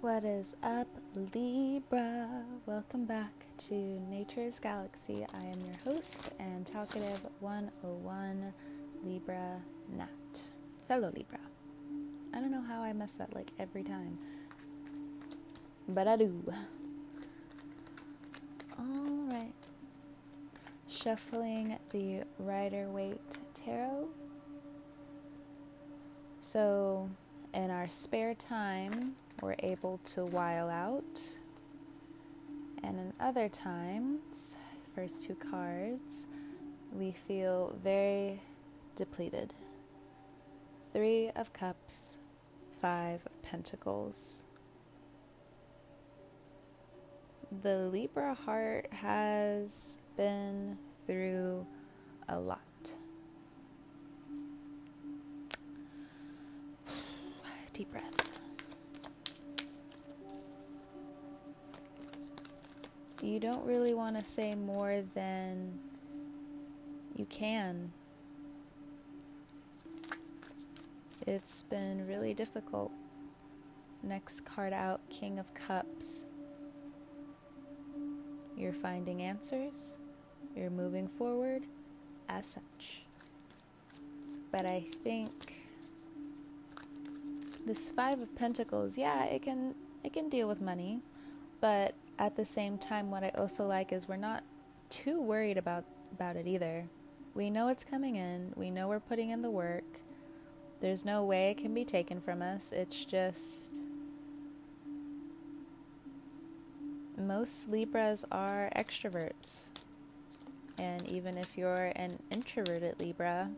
What 0.00 0.24
is 0.24 0.56
up, 0.62 0.88
Libra? 1.34 2.26
Welcome 2.64 3.04
back 3.04 3.32
to 3.68 3.74
Nature's 3.74 4.58
Galaxy. 4.58 5.26
I 5.34 5.42
am 5.44 5.60
your 5.60 5.76
host 5.84 6.32
and 6.38 6.66
talkative 6.66 7.26
101 7.40 8.54
Libra 9.04 9.60
Nat. 9.94 10.08
Fellow 10.88 11.12
Libra. 11.14 11.38
I 12.32 12.40
don't 12.40 12.50
know 12.50 12.62
how 12.62 12.80
I 12.80 12.94
mess 12.94 13.16
that 13.16 13.34
like 13.34 13.50
every 13.58 13.82
time, 13.82 14.18
but 15.86 16.08
I 16.08 16.16
do. 16.16 16.50
Alright. 18.80 19.52
Shuffling 20.88 21.78
the 21.90 22.22
Rider 22.38 22.88
Waite 22.88 23.36
Tarot. 23.52 24.08
So, 26.40 27.10
in 27.52 27.70
our 27.70 27.86
spare 27.88 28.34
time, 28.34 29.16
we're 29.40 29.56
able 29.60 29.98
to 29.98 30.24
while 30.26 30.68
out. 30.68 31.20
And 32.82 32.98
in 32.98 33.12
other 33.20 33.48
times, 33.48 34.56
first 34.94 35.22
two 35.22 35.34
cards, 35.34 36.26
we 36.92 37.12
feel 37.12 37.76
very 37.82 38.40
depleted. 38.96 39.54
Three 40.92 41.30
of 41.36 41.52
Cups, 41.52 42.18
Five 42.80 43.24
of 43.26 43.42
Pentacles. 43.42 44.46
The 47.62 47.88
Libra 47.88 48.34
heart 48.34 48.92
has 48.92 49.98
been 50.16 50.78
through 51.06 51.66
a 52.28 52.38
lot. 52.38 52.60
Deep 57.72 57.90
breath. 57.90 58.19
You 63.22 63.40
don't 63.40 63.64
really 63.64 63.94
want 63.94 64.16
to 64.18 64.24
say 64.24 64.54
more 64.54 65.02
than 65.14 65.78
you 67.16 67.26
can. 67.26 67.92
It's 71.26 71.62
been 71.64 72.06
really 72.06 72.34
difficult. 72.34 72.92
Next 74.02 74.40
card 74.46 74.72
out 74.72 75.00
King 75.10 75.38
of 75.38 75.52
Cups. 75.52 76.26
You're 78.56 78.72
finding 78.72 79.22
answers, 79.22 79.98
you're 80.54 80.70
moving 80.70 81.08
forward 81.08 81.62
as 82.28 82.46
such. 82.46 83.04
But 84.52 84.66
I 84.66 84.80
think 85.04 85.62
this 87.66 87.90
5 87.90 88.20
of 88.20 88.34
pentacles, 88.34 88.98
yeah, 88.98 89.24
it 89.24 89.42
can 89.42 89.74
it 90.02 90.12
can 90.12 90.28
deal 90.28 90.48
with 90.48 90.60
money, 90.60 91.00
but 91.60 91.94
at 92.20 92.36
the 92.36 92.44
same 92.44 92.76
time, 92.76 93.10
what 93.10 93.24
I 93.24 93.30
also 93.30 93.66
like 93.66 93.92
is 93.92 94.06
we're 94.06 94.16
not 94.16 94.44
too 94.90 95.20
worried 95.22 95.56
about, 95.56 95.84
about 96.12 96.36
it 96.36 96.46
either. 96.46 96.84
We 97.34 97.48
know 97.48 97.68
it's 97.68 97.82
coming 97.82 98.16
in, 98.16 98.52
we 98.56 98.70
know 98.70 98.88
we're 98.88 99.00
putting 99.00 99.30
in 99.30 99.40
the 99.40 99.50
work. 99.50 100.00
There's 100.82 101.04
no 101.04 101.24
way 101.24 101.50
it 101.50 101.56
can 101.56 101.72
be 101.72 101.84
taken 101.84 102.20
from 102.20 102.42
us. 102.42 102.72
It's 102.72 103.04
just. 103.04 103.80
Most 107.16 107.68
Libras 107.68 108.24
are 108.30 108.70
extroverts. 108.76 109.70
And 110.78 111.06
even 111.06 111.36
if 111.36 111.56
you're 111.56 111.92
an 111.96 112.18
introverted 112.30 112.98
Libra, 112.98 113.50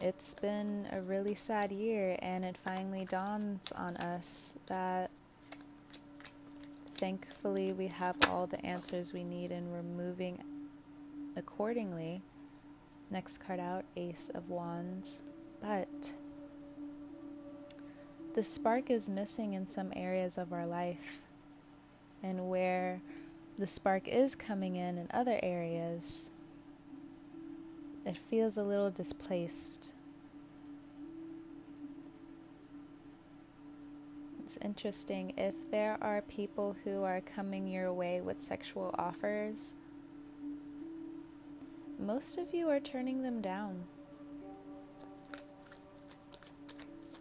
it's 0.00 0.34
been 0.34 0.86
a 0.92 1.00
really 1.00 1.34
sad 1.34 1.72
year, 1.72 2.16
and 2.20 2.44
it 2.44 2.56
finally 2.56 3.04
dawns 3.04 3.72
on 3.72 3.96
us 3.98 4.56
that 4.66 5.10
Thankfully, 6.98 7.72
we 7.72 7.86
have 7.86 8.16
all 8.28 8.48
the 8.48 8.64
answers 8.66 9.12
we 9.12 9.22
need 9.22 9.52
and 9.52 9.70
we're 9.70 9.84
moving 9.84 10.42
accordingly. 11.36 12.22
Next 13.08 13.38
card 13.38 13.60
out 13.60 13.84
Ace 13.96 14.32
of 14.34 14.50
Wands. 14.50 15.22
But 15.60 16.12
the 18.34 18.42
spark 18.42 18.90
is 18.90 19.08
missing 19.08 19.54
in 19.54 19.68
some 19.68 19.92
areas 19.94 20.36
of 20.36 20.52
our 20.52 20.66
life. 20.66 21.22
And 22.20 22.50
where 22.50 23.00
the 23.56 23.66
spark 23.68 24.08
is 24.08 24.34
coming 24.34 24.74
in 24.74 24.98
in 24.98 25.06
other 25.14 25.38
areas, 25.40 26.32
it 28.04 28.18
feels 28.18 28.56
a 28.56 28.64
little 28.64 28.90
displaced. 28.90 29.94
Interesting 34.62 35.32
if 35.36 35.54
there 35.70 35.98
are 36.00 36.22
people 36.22 36.76
who 36.84 37.02
are 37.02 37.20
coming 37.20 37.66
your 37.66 37.92
way 37.92 38.20
with 38.20 38.42
sexual 38.42 38.94
offers, 38.98 39.74
most 41.98 42.38
of 42.38 42.54
you 42.54 42.68
are 42.68 42.80
turning 42.80 43.22
them 43.22 43.40
down. 43.40 43.84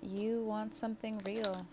You 0.02 0.44
want 0.44 0.75
something 0.75 1.22
real. 1.25 1.66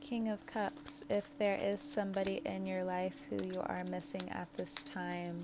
King 0.00 0.28
of 0.28 0.44
Cups, 0.44 1.04
if 1.08 1.38
there 1.38 1.56
is 1.56 1.80
somebody 1.80 2.40
in 2.44 2.66
your 2.66 2.82
life 2.82 3.20
who 3.30 3.36
you 3.44 3.60
are 3.64 3.84
missing 3.84 4.28
at 4.30 4.52
this 4.56 4.82
time, 4.82 5.42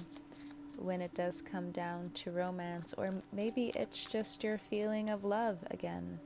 when 0.77 1.01
it 1.01 1.15
does 1.15 1.43
come 1.43 1.71
down 1.71 2.11
to 2.15 2.31
romance, 2.31 2.95
or 2.97 3.11
maybe 3.33 3.73
it's 3.75 4.05
just 4.05 4.45
your 4.45 4.59
feeling 4.59 5.11
of 5.11 5.25
love 5.25 5.59
again. 5.71 6.21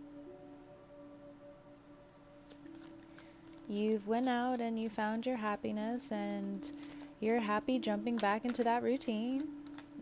You've 3.68 4.08
went 4.08 4.28
out 4.28 4.60
and 4.60 4.78
you 4.78 4.90
found 4.90 5.26
your 5.26 5.36
happiness 5.36 6.10
and 6.10 6.72
you're 7.20 7.40
happy 7.40 7.78
jumping 7.78 8.16
back 8.16 8.44
into 8.44 8.64
that 8.64 8.82
routine. 8.82 9.46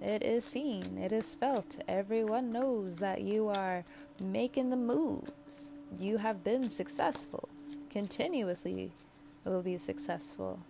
It 0.01 0.23
is 0.23 0.45
seen, 0.45 0.97
it 0.97 1.13
is 1.13 1.35
felt. 1.35 1.83
Everyone 1.87 2.51
knows 2.51 2.99
that 2.99 3.21
you 3.23 3.49
are 3.49 3.85
making 4.21 4.71
the 4.71 4.77
moves. 4.77 5.73
You 5.99 6.19
have 6.19 6.43
been 6.43 6.71
successful. 6.71 7.49
Continuously 7.91 8.93
will 9.45 9.63
be 9.63 9.77
successful. 9.77 10.61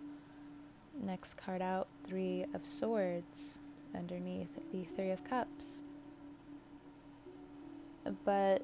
Next 0.99 1.35
card 1.35 1.61
out, 1.61 1.87
Three 2.03 2.45
of 2.53 2.65
Swords 2.65 3.59
underneath 3.95 4.49
the 4.71 4.83
Three 4.85 5.11
of 5.11 5.23
Cups. 5.23 5.83
But 8.25 8.63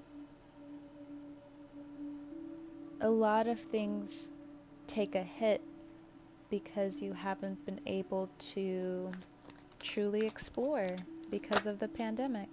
a 3.01 3.09
lot 3.09 3.47
of 3.47 3.59
things 3.59 4.31
take 4.87 5.15
a 5.15 5.23
hit 5.23 5.61
because 6.49 7.01
you 7.01 7.13
haven't 7.13 7.65
been 7.65 7.81
able 7.85 8.29
to 8.39 9.11
truly 9.81 10.25
explore 10.25 10.87
because 11.29 11.65
of 11.65 11.79
the 11.79 11.87
pandemic. 11.87 12.49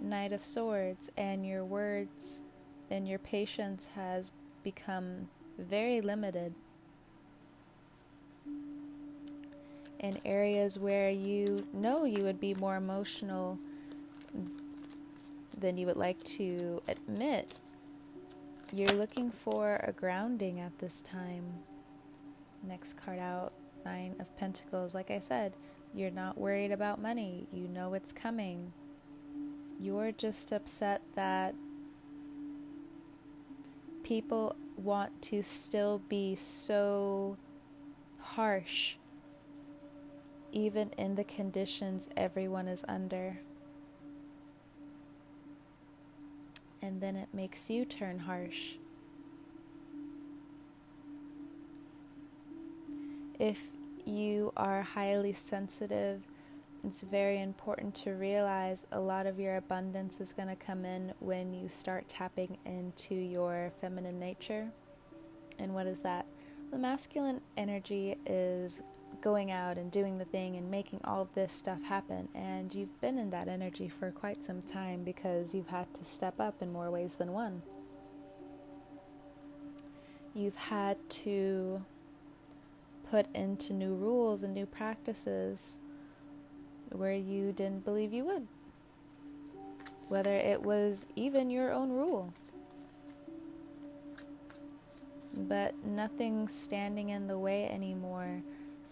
Knight 0.00 0.32
of 0.32 0.44
Swords, 0.44 1.10
and 1.16 1.46
your 1.46 1.64
words 1.64 2.42
and 2.90 3.08
your 3.08 3.18
patience 3.18 3.86
has 3.94 4.32
become 4.62 5.28
very 5.58 6.00
limited 6.00 6.54
in 10.00 10.20
areas 10.24 10.78
where 10.78 11.10
you 11.10 11.66
know 11.72 12.04
you 12.04 12.22
would 12.24 12.40
be 12.40 12.54
more 12.54 12.76
emotional 12.76 13.58
than 15.58 15.78
you 15.78 15.86
would 15.86 15.96
like 15.96 16.22
to 16.22 16.82
admit, 16.88 17.54
you're 18.72 18.88
looking 18.88 19.30
for 19.30 19.80
a 19.82 19.92
grounding 19.92 20.60
at 20.60 20.78
this 20.78 21.00
time. 21.00 21.44
Next 22.62 22.96
card 22.96 23.18
out, 23.18 23.52
Nine 23.84 24.16
of 24.18 24.36
Pentacles. 24.36 24.94
Like 24.94 25.10
I 25.10 25.20
said, 25.20 25.54
you're 25.94 26.10
not 26.10 26.36
worried 26.36 26.72
about 26.72 27.00
money, 27.00 27.46
you 27.52 27.68
know 27.68 27.94
it's 27.94 28.12
coming. 28.12 28.72
You're 29.80 30.12
just 30.12 30.52
upset 30.52 31.02
that 31.14 31.54
people 34.02 34.56
want 34.76 35.22
to 35.22 35.42
still 35.42 36.00
be 36.08 36.34
so 36.34 37.36
harsh 38.18 38.96
even 40.56 40.88
in 40.96 41.14
the 41.14 41.24
conditions 41.24 42.08
everyone 42.16 42.66
is 42.66 42.82
under. 42.88 43.38
And 46.80 47.02
then 47.02 47.14
it 47.14 47.28
makes 47.34 47.68
you 47.68 47.84
turn 47.84 48.20
harsh. 48.20 48.76
If 53.38 53.60
you 54.06 54.50
are 54.56 54.80
highly 54.80 55.34
sensitive, 55.34 56.26
it's 56.82 57.02
very 57.02 57.42
important 57.42 57.94
to 57.96 58.12
realize 58.12 58.86
a 58.92 59.00
lot 59.00 59.26
of 59.26 59.38
your 59.38 59.56
abundance 59.56 60.22
is 60.22 60.32
going 60.32 60.48
to 60.48 60.56
come 60.56 60.86
in 60.86 61.12
when 61.18 61.52
you 61.52 61.68
start 61.68 62.08
tapping 62.08 62.56
into 62.64 63.14
your 63.14 63.72
feminine 63.78 64.18
nature. 64.18 64.70
And 65.58 65.74
what 65.74 65.86
is 65.86 66.00
that? 66.00 66.24
The 66.70 66.78
masculine 66.78 67.42
energy 67.58 68.16
is 68.24 68.82
going 69.20 69.50
out 69.50 69.78
and 69.78 69.90
doing 69.90 70.18
the 70.18 70.24
thing 70.24 70.56
and 70.56 70.70
making 70.70 71.00
all 71.04 71.22
of 71.22 71.34
this 71.34 71.52
stuff 71.52 71.82
happen. 71.82 72.28
And 72.34 72.74
you've 72.74 73.00
been 73.00 73.18
in 73.18 73.30
that 73.30 73.48
energy 73.48 73.88
for 73.88 74.10
quite 74.10 74.44
some 74.44 74.62
time 74.62 75.02
because 75.02 75.54
you've 75.54 75.70
had 75.70 75.92
to 75.94 76.04
step 76.04 76.40
up 76.40 76.62
in 76.62 76.72
more 76.72 76.90
ways 76.90 77.16
than 77.16 77.32
one. 77.32 77.62
You've 80.34 80.56
had 80.56 80.96
to 81.10 81.84
put 83.10 83.26
into 83.34 83.72
new 83.72 83.94
rules 83.94 84.42
and 84.42 84.52
new 84.52 84.66
practices 84.66 85.78
where 86.92 87.14
you 87.14 87.52
didn't 87.52 87.84
believe 87.84 88.12
you 88.12 88.24
would. 88.26 88.46
Whether 90.08 90.34
it 90.34 90.62
was 90.62 91.06
even 91.16 91.50
your 91.50 91.72
own 91.72 91.90
rule. 91.90 92.32
But 95.36 95.74
nothing's 95.84 96.54
standing 96.54 97.10
in 97.10 97.26
the 97.26 97.38
way 97.38 97.68
anymore 97.68 98.42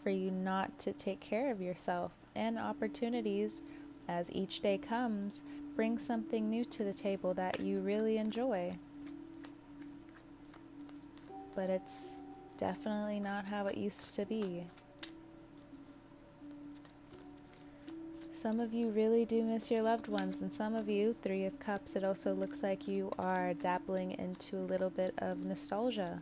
for 0.05 0.11
you 0.11 0.31
not 0.31 0.79
to 0.81 0.93
take 0.93 1.19
care 1.19 1.51
of 1.51 1.63
yourself. 1.63 2.13
And 2.37 2.59
opportunities, 2.59 3.63
as 4.07 4.31
each 4.31 4.61
day 4.61 4.77
comes, 4.77 5.43
bring 5.75 5.99
something 5.99 6.49
new 6.49 6.65
to 6.67 6.85
the 6.85 6.93
table 6.93 7.33
that 7.35 7.61
you 7.61 7.81
really 7.81 8.19
enjoy. 8.19 8.77
But 11.57 11.71
it's 11.71 12.21
definitely 12.59 13.19
not 13.19 13.47
how 13.47 13.67
it 13.67 13.79
used 13.79 14.15
to 14.17 14.27
be. 14.27 14.67
Some 18.31 18.61
of 18.61 18.75
you 18.75 18.91
really 18.91 19.25
do 19.25 19.43
miss 19.43 19.71
your 19.71 19.83
loved 19.83 20.09
ones, 20.09 20.43
and 20.43 20.53
some 20.53 20.75
of 20.75 20.89
you, 20.89 21.17
Three 21.23 21.47
of 21.47 21.59
Cups, 21.61 21.97
it 21.97 22.05
also 22.05 22.35
looks 22.35 22.63
like 22.63 22.87
you 22.87 23.11
are 23.19 23.55
dabbling 23.55 24.11
into 24.13 24.57
a 24.57 24.67
little 24.67 24.91
bit 24.91 25.15
of 25.19 25.45
nostalgia. 25.45 26.21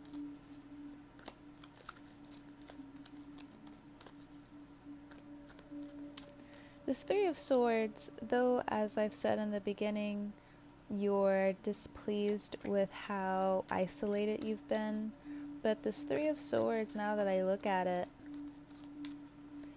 This 6.92 7.04
Three 7.04 7.24
of 7.24 7.38
Swords, 7.38 8.12
though, 8.20 8.62
as 8.68 8.98
I've 8.98 9.14
said 9.14 9.38
in 9.38 9.50
the 9.50 9.62
beginning, 9.62 10.34
you're 10.90 11.54
displeased 11.62 12.56
with 12.66 12.92
how 12.92 13.64
isolated 13.70 14.44
you've 14.44 14.68
been, 14.68 15.12
but 15.62 15.84
this 15.84 16.02
Three 16.02 16.28
of 16.28 16.38
Swords, 16.38 16.94
now 16.94 17.16
that 17.16 17.26
I 17.26 17.44
look 17.44 17.64
at 17.64 17.86
it, 17.86 18.08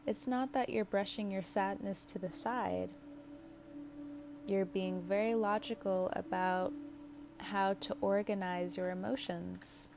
it's 0.06 0.27
not 0.27 0.51
that 0.51 0.67
you're 0.67 0.83
brushing 0.83 1.31
your 1.31 1.41
sadness 1.41 2.03
to 2.07 2.19
the 2.19 2.33
side. 2.33 2.89
You're 4.45 4.65
being 4.65 5.01
very 5.01 5.35
logical 5.35 6.12
about 6.12 6.73
how 7.38 7.75
to 7.75 7.95
organize 8.01 8.75
your 8.75 8.91
emotions. 8.91 9.89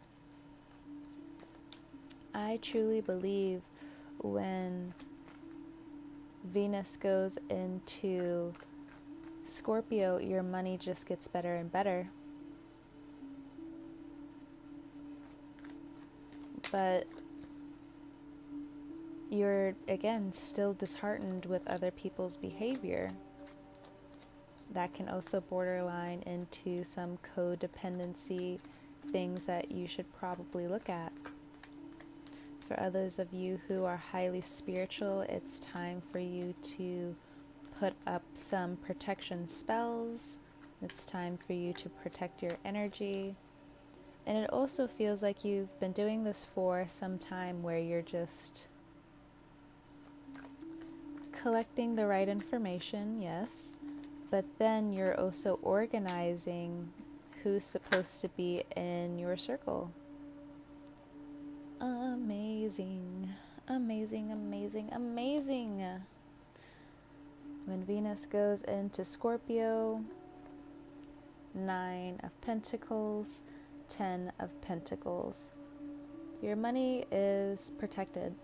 I 2.33 2.61
truly 2.63 3.01
believe 3.01 3.63
when 4.23 4.95
Venus 6.45 6.97
goes 6.97 7.39
into 7.51 8.53
Scorpio, 9.43 10.19
your 10.19 10.43
money 10.43 10.77
just 10.77 11.07
gets 11.07 11.29
better 11.29 11.57
and 11.57 11.71
better. 11.71 12.09
But 16.71 17.07
you're, 19.31 19.75
again, 19.89 20.33
still 20.33 20.75
disheartened 20.75 21.47
with 21.47 21.67
other 21.69 21.91
people's 21.91 22.37
behavior. 22.37 23.11
That 24.73 24.93
can 24.93 25.09
also 25.09 25.41
borderline 25.41 26.23
into 26.27 26.85
some 26.85 27.19
codependency 27.35 28.59
things 29.11 29.47
that 29.47 29.71
you 29.71 29.87
should 29.87 30.13
probably 30.19 30.67
look 30.67 30.91
at. 30.91 31.13
For 32.69 32.79
others 32.79 33.19
of 33.19 33.33
you 33.33 33.59
who 33.67 33.87
are 33.87 33.97
highly 33.97 34.43
spiritual, 34.43 35.23
it's 35.23 35.59
time 35.59 36.03
for 36.13 36.19
you 36.19 36.55
to 36.77 37.17
put 37.81 37.95
up 38.07 38.23
some 38.35 38.77
protection 38.77 39.49
spells. 39.49 40.39
It's 40.83 41.07
time 41.07 41.39
for 41.39 41.55
you 41.55 41.73
to 41.73 41.89
protect 41.89 42.43
your 42.43 42.53
energy. 42.67 43.35
And 44.27 44.37
it 44.37 44.51
also 44.51 44.87
feels 44.87 45.23
like 45.23 45.47
you've 45.47 45.81
been 45.81 45.93
doing 45.93 46.25
this 46.25 46.45
for 46.45 46.85
some 46.87 47.17
time 47.17 47.63
where 47.63 47.79
you're 47.79 48.03
just 48.03 48.69
collecting 51.33 51.95
the 51.95 52.07
right 52.07 52.29
information, 52.29 53.23
yes, 53.23 53.79
but 54.31 54.45
then 54.59 54.93
you're 54.93 55.19
also 55.19 55.59
organizing 55.63 56.93
who's 57.43 57.65
supposed 57.65 58.21
to 58.21 58.29
be 58.29 58.63
in 58.77 59.19
your 59.19 59.39
circle. 59.39 59.91
Amazing, 61.81 63.29
amazing, 63.69 64.33
amazing, 64.33 64.89
amazing. 64.93 65.85
When 67.67 67.85
Venus 67.85 68.27
goes 68.27 68.65
into 68.65 69.05
Scorpio, 69.05 70.03
Nine 71.55 72.19
of 72.25 72.39
Pentacles, 72.41 73.45
Ten 73.89 74.33
of 74.41 74.61
Pentacles. 74.61 75.53
Your 76.43 76.57
money 76.57 77.05
is 77.13 77.71
protected 77.79 78.35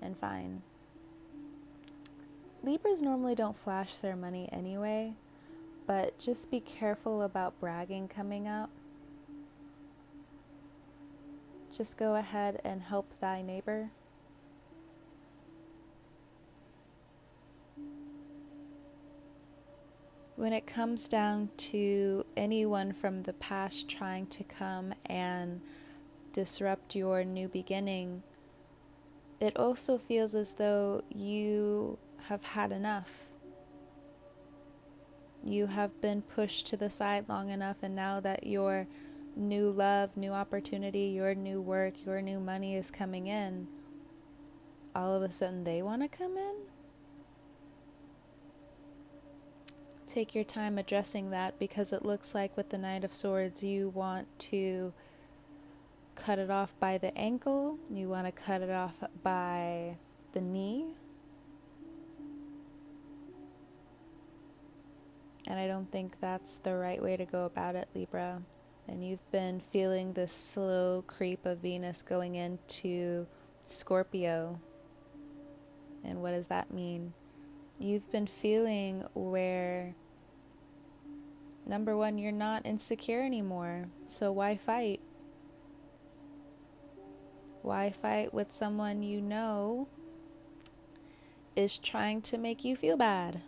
and 0.00 0.16
fine. 0.16 0.62
Libras 2.62 3.02
normally 3.02 3.34
don't 3.34 3.56
flash 3.56 3.98
their 3.98 4.16
money 4.16 4.48
anyway, 4.52 5.14
but 5.88 6.16
just 6.20 6.52
be 6.52 6.60
careful 6.60 7.22
about 7.22 7.58
bragging 7.58 8.06
coming 8.06 8.46
up 8.46 8.70
just 11.74 11.98
go 11.98 12.14
ahead 12.14 12.60
and 12.64 12.82
help 12.82 13.18
thy 13.18 13.42
neighbor. 13.42 13.90
When 20.36 20.52
it 20.52 20.66
comes 20.66 21.08
down 21.08 21.50
to 21.56 22.24
anyone 22.36 22.92
from 22.92 23.18
the 23.18 23.32
past 23.32 23.88
trying 23.88 24.26
to 24.28 24.44
come 24.44 24.94
and 25.06 25.60
disrupt 26.32 26.94
your 26.94 27.24
new 27.24 27.48
beginning, 27.48 28.22
it 29.40 29.56
also 29.56 29.98
feels 29.98 30.36
as 30.36 30.54
though 30.54 31.02
you 31.12 31.98
have 32.28 32.44
had 32.44 32.70
enough. 32.70 33.32
You 35.44 35.66
have 35.66 36.00
been 36.00 36.22
pushed 36.22 36.66
to 36.68 36.76
the 36.76 36.90
side 36.90 37.28
long 37.28 37.48
enough, 37.48 37.78
and 37.82 37.96
now 37.96 38.20
that 38.20 38.46
you're 38.46 38.86
new 39.38 39.70
love, 39.70 40.16
new 40.16 40.32
opportunity, 40.32 41.06
your 41.14 41.34
new 41.34 41.60
work, 41.60 42.04
your 42.04 42.20
new 42.20 42.40
money 42.40 42.74
is 42.74 42.90
coming 42.90 43.28
in, 43.28 43.68
all 44.94 45.14
of 45.14 45.22
a 45.22 45.30
sudden 45.30 45.64
they 45.64 45.80
want 45.80 46.02
to 46.02 46.08
come 46.08 46.36
in? 46.36 46.56
Take 50.06 50.34
your 50.34 50.44
time 50.44 50.78
addressing 50.78 51.30
that 51.30 51.58
because 51.58 51.92
it 51.92 52.04
looks 52.04 52.34
like 52.34 52.56
with 52.56 52.70
the 52.70 52.78
Knight 52.78 53.04
of 53.04 53.12
Swords, 53.12 53.62
you 53.62 53.90
want 53.90 54.26
to 54.40 54.92
cut 56.16 56.38
it 56.38 56.50
off 56.50 56.78
by 56.80 56.98
the 56.98 57.16
ankle, 57.16 57.78
you 57.90 58.08
want 58.08 58.26
to 58.26 58.32
cut 58.32 58.60
it 58.60 58.70
off 58.70 59.04
by 59.22 59.96
the 60.32 60.40
knee. 60.40 60.86
And 65.46 65.58
I 65.58 65.66
don't 65.66 65.90
think 65.90 66.20
that's 66.20 66.58
the 66.58 66.74
right 66.74 67.00
way 67.00 67.16
to 67.16 67.24
go 67.24 67.44
about 67.44 67.76
it, 67.76 67.88
Libra 67.94 68.42
and 68.88 69.06
you've 69.06 69.30
been 69.30 69.60
feeling 69.60 70.14
this 70.14 70.32
slow 70.32 71.04
creep 71.06 71.44
of 71.44 71.58
Venus 71.58 72.02
going 72.02 72.36
into 72.36 73.26
Scorpio. 73.64 74.58
And 76.02 76.22
what 76.22 76.30
does 76.30 76.48
that 76.48 76.72
mean? 76.72 77.12
You've 77.78 78.10
been 78.10 78.26
feeling 78.26 79.04
where, 79.14 79.94
number 81.66 81.96
one, 81.96 82.18
you're 82.18 82.32
not 82.32 82.64
insecure 82.64 83.20
anymore. 83.20 83.88
So 84.06 84.32
why 84.32 84.56
fight? 84.56 85.00
Why 87.62 87.90
fight 87.90 88.32
with 88.32 88.52
someone 88.52 89.02
you 89.02 89.20
know 89.20 89.88
is 91.54 91.76
trying 91.76 92.22
to 92.22 92.38
make 92.38 92.64
you 92.64 92.74
feel 92.74 92.96
bad? 92.96 93.42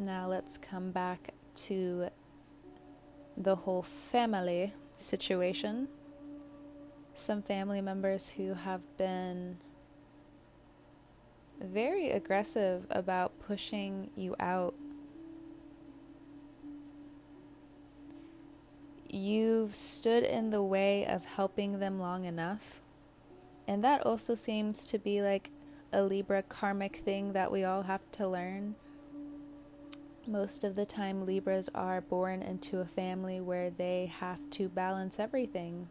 Now 0.00 0.28
let's 0.28 0.56
come 0.56 0.92
back 0.92 1.34
to 1.66 2.08
the 3.36 3.56
whole 3.56 3.82
family 3.82 4.72
situation. 4.92 5.88
Some 7.14 7.42
family 7.42 7.80
members 7.80 8.30
who 8.30 8.54
have 8.54 8.82
been 8.96 9.58
very 11.60 12.12
aggressive 12.12 12.86
about 12.90 13.40
pushing 13.40 14.10
you 14.14 14.36
out. 14.38 14.76
You've 19.08 19.74
stood 19.74 20.22
in 20.22 20.50
the 20.50 20.62
way 20.62 21.06
of 21.06 21.24
helping 21.24 21.80
them 21.80 21.98
long 21.98 22.24
enough. 22.24 22.80
And 23.66 23.82
that 23.82 24.06
also 24.06 24.36
seems 24.36 24.86
to 24.86 24.98
be 25.00 25.22
like 25.22 25.50
a 25.92 26.04
Libra 26.04 26.44
karmic 26.44 26.94
thing 26.94 27.32
that 27.32 27.50
we 27.50 27.64
all 27.64 27.82
have 27.82 28.02
to 28.12 28.28
learn 28.28 28.76
Most 30.28 30.62
of 30.62 30.76
the 30.76 30.84
time, 30.84 31.24
Libras 31.24 31.70
are 31.74 32.02
born 32.02 32.42
into 32.42 32.80
a 32.80 32.84
family 32.84 33.40
where 33.40 33.70
they 33.70 34.12
have 34.20 34.50
to 34.50 34.68
balance 34.68 35.18
everything 35.18 35.88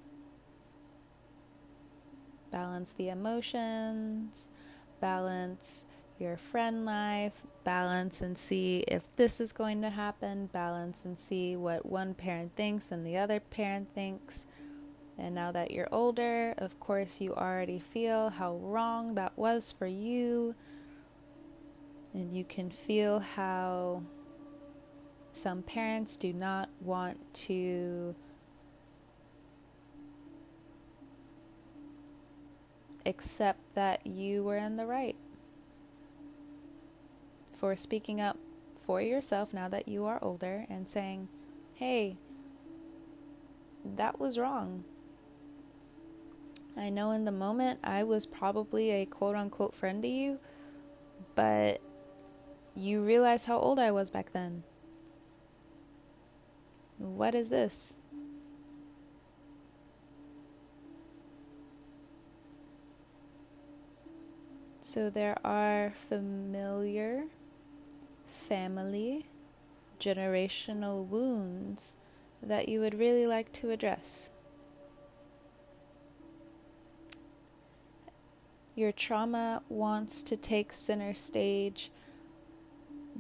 balance 2.52 2.94
the 2.94 3.10
emotions, 3.10 4.50
balance 5.02 5.86
your 6.20 6.38
friend 6.38 6.86
life, 6.86 7.46
balance 7.64 8.22
and 8.22 8.38
see 8.38 8.84
if 8.88 9.04
this 9.16 9.42
is 9.42 9.52
going 9.52 9.82
to 9.82 9.90
happen, 9.90 10.48
balance 10.48 11.04
and 11.04 11.20
see 11.20 11.56
what 11.56 11.86
one 11.86 12.14
parent 12.14 12.56
thinks 12.56 12.92
and 12.92 13.06
the 13.06 13.18
other 13.18 13.40
parent 13.40 13.94
thinks. 13.94 14.48
And 15.18 15.34
now 15.34 15.52
that 15.52 15.72
you're 15.72 15.90
older, 15.92 16.54
of 16.58 16.80
course, 16.80 17.20
you 17.20 17.34
already 17.34 17.80
feel 17.80 18.30
how 18.30 18.56
wrong 18.58 19.16
that 19.16 19.38
was 19.38 19.72
for 19.72 19.88
you. 19.88 20.56
And 22.14 22.32
you 22.32 22.44
can 22.44 22.70
feel 22.70 23.20
how 23.20 24.04
some 25.34 25.62
parents 25.62 26.18
do 26.18 26.34
not 26.34 26.70
want 26.82 27.18
to 27.34 28.16
accept 33.06 33.60
that 33.74 34.06
you 34.06 34.44
were 34.44 34.58
in 34.58 34.76
the 34.78 34.86
right 34.86 35.16
for 37.56 37.76
speaking 37.76 38.20
up 38.20 38.38
for 38.80 39.02
yourself 39.02 39.54
now 39.54 39.68
that 39.68 39.88
you 39.88 40.06
are 40.06 40.20
older 40.22 40.66
and 40.70 40.90
saying, 40.90 41.28
hey, 41.74 42.18
that 43.84 44.20
was 44.20 44.38
wrong. 44.38 44.84
I 46.76 46.90
know 46.90 47.12
in 47.12 47.26
the 47.26 47.32
moment 47.32 47.80
I 47.84 48.04
was 48.04 48.26
probably 48.26 48.92
a 48.92 49.06
quote 49.06 49.36
unquote 49.36 49.74
friend 49.74 50.02
to 50.04 50.08
you, 50.08 50.40
but 51.34 51.82
you 52.76 53.02
realize 53.02 53.46
how 53.46 53.58
old 53.58 53.80
I 53.80 53.92
was 53.92 54.12
back 54.12 54.32
then. 54.34 54.64
What 56.98 57.36
is 57.36 57.50
this? 57.50 57.98
So 64.82 65.10
there 65.10 65.38
are 65.44 65.92
familiar, 65.92 67.26
family, 68.26 69.26
generational 70.00 71.06
wounds 71.06 71.94
that 72.42 72.70
you 72.70 72.80
would 72.80 72.98
really 72.98 73.28
like 73.28 73.52
to 73.54 73.70
address. 73.70 74.30
Your 78.76 78.92
trauma 78.92 79.64
wants 79.70 80.24
to 80.24 80.38
take 80.38 80.72
center 80.72 81.14
stage, 81.14 81.92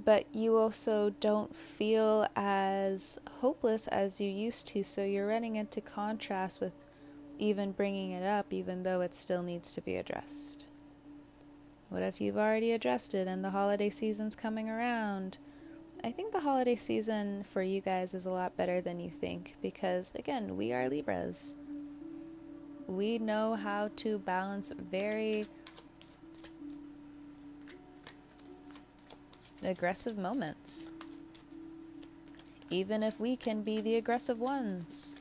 but 0.04 0.26
you 0.34 0.58
also 0.58 1.12
don't 1.20 1.56
feel 1.56 2.28
as 2.36 3.18
hopeless 3.40 3.88
as 3.88 4.22
you 4.22 4.30
used 4.30 4.68
to, 4.68 4.84
so 4.84 5.04
you're 5.04 5.28
running 5.28 5.56
into 5.56 5.82
contrast 5.82 6.62
with 6.62 6.74
even 7.40 7.72
bringing 7.72 8.12
it 8.12 8.26
up, 8.26 8.48
even 8.52 8.84
though 8.84 9.02
it 9.02 9.14
still 9.14 9.44
needs 9.44 9.72
to 9.74 9.82
be 9.82 9.96
addressed. 9.96 10.68
What 11.90 12.04
if 12.04 12.20
you've 12.20 12.38
already 12.38 12.72
addressed 12.72 13.14
it 13.14 13.28
and 13.28 13.44
the 13.44 13.52
holiday 13.52 13.90
season's 13.90 14.36
coming 14.36 14.70
around? 14.70 15.38
I 16.04 16.12
think 16.12 16.32
the 16.32 16.42
holiday 16.42 16.76
season 16.76 17.44
for 17.44 17.62
you 17.62 17.82
guys 17.82 18.14
is 18.14 18.26
a 18.26 18.32
lot 18.32 18.58
better 18.58 18.82
than 18.82 19.00
you 19.00 19.10
think 19.10 19.56
because, 19.62 20.12
again, 20.16 20.58
we 20.58 20.74
are 20.74 20.90
Libras. 20.90 21.56
We 22.88 23.18
know 23.18 23.56
how 23.56 23.90
to 23.98 24.20
balance 24.20 24.72
very 24.78 25.46
aggressive 29.64 30.18
moments, 30.18 30.90
even 32.70 33.04
if 33.04 33.20
we 33.20 33.36
can 33.36 33.62
be 33.64 33.82
the 33.82 33.96
aggressive 33.96 34.40
ones. 34.40 35.18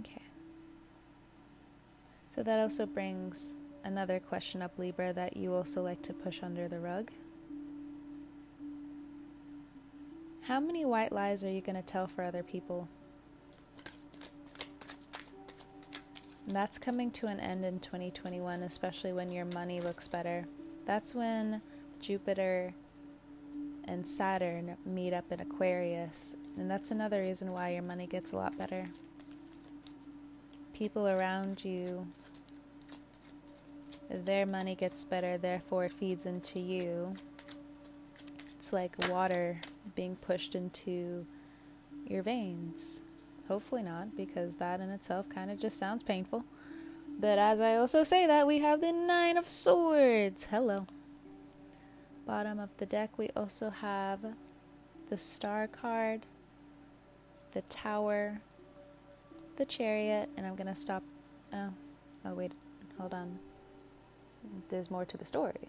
Okay. 0.00 0.22
So 2.28 2.42
that 2.42 2.60
also 2.60 2.86
brings 2.86 3.54
another 3.84 4.20
question 4.20 4.62
up, 4.62 4.78
Libra, 4.78 5.12
that 5.12 5.36
you 5.36 5.52
also 5.52 5.82
like 5.82 6.02
to 6.02 6.12
push 6.12 6.42
under 6.42 6.68
the 6.68 6.78
rug. 6.78 7.10
How 10.42 10.60
many 10.60 10.84
white 10.84 11.12
lies 11.12 11.44
are 11.44 11.50
you 11.50 11.60
going 11.60 11.76
to 11.76 11.82
tell 11.82 12.06
for 12.06 12.22
other 12.22 12.42
people? 12.42 12.88
That's 16.48 16.78
coming 16.78 17.10
to 17.12 17.26
an 17.26 17.40
end 17.40 17.62
in 17.66 17.78
2021, 17.78 18.62
especially 18.62 19.12
when 19.12 19.30
your 19.30 19.44
money 19.44 19.82
looks 19.82 20.08
better. 20.08 20.46
That's 20.86 21.14
when 21.14 21.60
Jupiter 22.00 22.72
and 23.84 24.08
Saturn 24.08 24.78
meet 24.86 25.12
up 25.12 25.30
in 25.30 25.40
Aquarius, 25.40 26.36
and 26.56 26.70
that's 26.70 26.90
another 26.90 27.20
reason 27.20 27.52
why 27.52 27.74
your 27.74 27.82
money 27.82 28.06
gets 28.06 28.32
a 28.32 28.36
lot 28.36 28.56
better. 28.56 28.88
People 30.72 31.06
around 31.06 31.64
you 31.66 32.06
their 34.08 34.46
money 34.46 34.74
gets 34.74 35.04
better, 35.04 35.36
therefore 35.36 35.84
it 35.84 35.92
feeds 35.92 36.24
into 36.24 36.60
you. 36.60 37.14
It's 38.56 38.72
like 38.72 38.96
water 39.10 39.60
being 39.94 40.16
pushed 40.16 40.54
into 40.54 41.26
your 42.06 42.22
veins. 42.22 43.02
Hopefully 43.48 43.82
not, 43.82 44.16
because 44.16 44.56
that 44.56 44.80
in 44.80 44.90
itself 44.90 45.28
kind 45.28 45.50
of 45.50 45.58
just 45.58 45.78
sounds 45.78 46.02
painful. 46.02 46.44
But 47.18 47.38
as 47.38 47.60
I 47.60 47.74
also 47.74 48.04
say 48.04 48.26
that, 48.26 48.46
we 48.46 48.58
have 48.58 48.80
the 48.80 48.92
Nine 48.92 49.36
of 49.36 49.48
Swords. 49.48 50.44
Hello. 50.50 50.86
Bottom 52.26 52.60
of 52.60 52.68
the 52.76 52.86
deck, 52.86 53.18
we 53.18 53.30
also 53.34 53.70
have 53.70 54.20
the 55.08 55.16
Star 55.16 55.66
card, 55.66 56.26
the 57.52 57.62
Tower, 57.62 58.40
the 59.56 59.64
Chariot, 59.64 60.28
and 60.36 60.46
I'm 60.46 60.54
going 60.54 60.66
to 60.66 60.74
stop. 60.74 61.02
Oh, 61.52 61.72
oh, 62.26 62.34
wait, 62.34 62.52
hold 62.98 63.14
on 63.14 63.38
there's 64.68 64.90
more 64.90 65.04
to 65.04 65.16
the 65.16 65.24
story. 65.24 65.68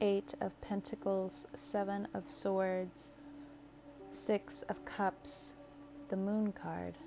Eight 0.00 0.34
of 0.40 0.60
Pentacles, 0.60 1.46
Seven 1.54 2.08
of 2.12 2.26
Swords, 2.26 3.12
Six 4.12 4.62
of 4.62 4.84
Cups, 4.84 5.56
the 6.08 6.16
Moon 6.16 6.52
card. 6.52 6.98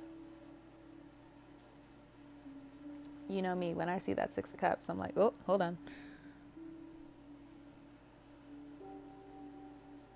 You 3.30 3.42
know 3.42 3.56
me, 3.56 3.74
when 3.74 3.90
I 3.90 4.00
see 4.00 4.14
that 4.14 4.34
Six 4.34 4.54
of 4.54 4.60
Cups, 4.60 4.90
I'm 4.90 4.98
like, 4.98 5.14
oh, 5.16 5.34
hold 5.46 5.62
on. 5.62 5.78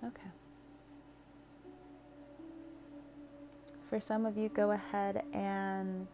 Okay. 0.04 0.30
For 3.82 4.00
some 4.00 4.26
of 4.26 4.36
you, 4.36 4.48
go 4.48 4.72
ahead 4.72 5.24
and 5.32 6.08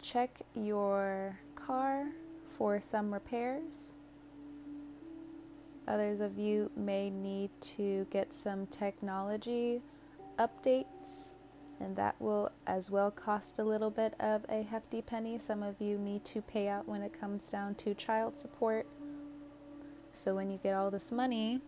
check 0.00 0.40
your 0.54 1.38
car 1.54 2.06
for 2.48 2.80
some 2.80 3.12
repairs. 3.12 3.94
Others 5.88 6.20
of 6.20 6.38
you 6.38 6.70
may 6.76 7.10
need 7.10 7.50
to 7.60 8.06
get 8.10 8.34
some 8.34 8.66
technology 8.66 9.82
updates, 10.38 11.34
and 11.78 11.94
that 11.96 12.16
will 12.20 12.50
as 12.66 12.90
well 12.90 13.10
cost 13.10 13.58
a 13.58 13.64
little 13.64 13.90
bit 13.90 14.14
of 14.18 14.44
a 14.48 14.62
hefty 14.62 15.00
penny. 15.00 15.38
Some 15.38 15.62
of 15.62 15.80
you 15.80 15.96
need 15.96 16.24
to 16.26 16.42
pay 16.42 16.68
out 16.68 16.88
when 16.88 17.02
it 17.02 17.18
comes 17.18 17.48
down 17.50 17.76
to 17.76 17.94
child 17.94 18.38
support. 18.38 18.86
So, 20.12 20.34
when 20.34 20.50
you 20.50 20.58
get 20.58 20.74
all 20.74 20.90
this 20.90 21.12
money, 21.12 21.60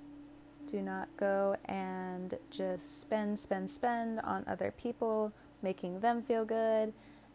do 0.66 0.82
not 0.82 1.08
go 1.16 1.56
and 1.66 2.34
just 2.50 3.00
spend, 3.00 3.38
spend, 3.38 3.70
spend 3.70 4.20
on 4.20 4.44
other 4.46 4.70
people, 4.70 5.32
making 5.62 6.00
them 6.00 6.22
feel 6.22 6.44
good 6.44 6.92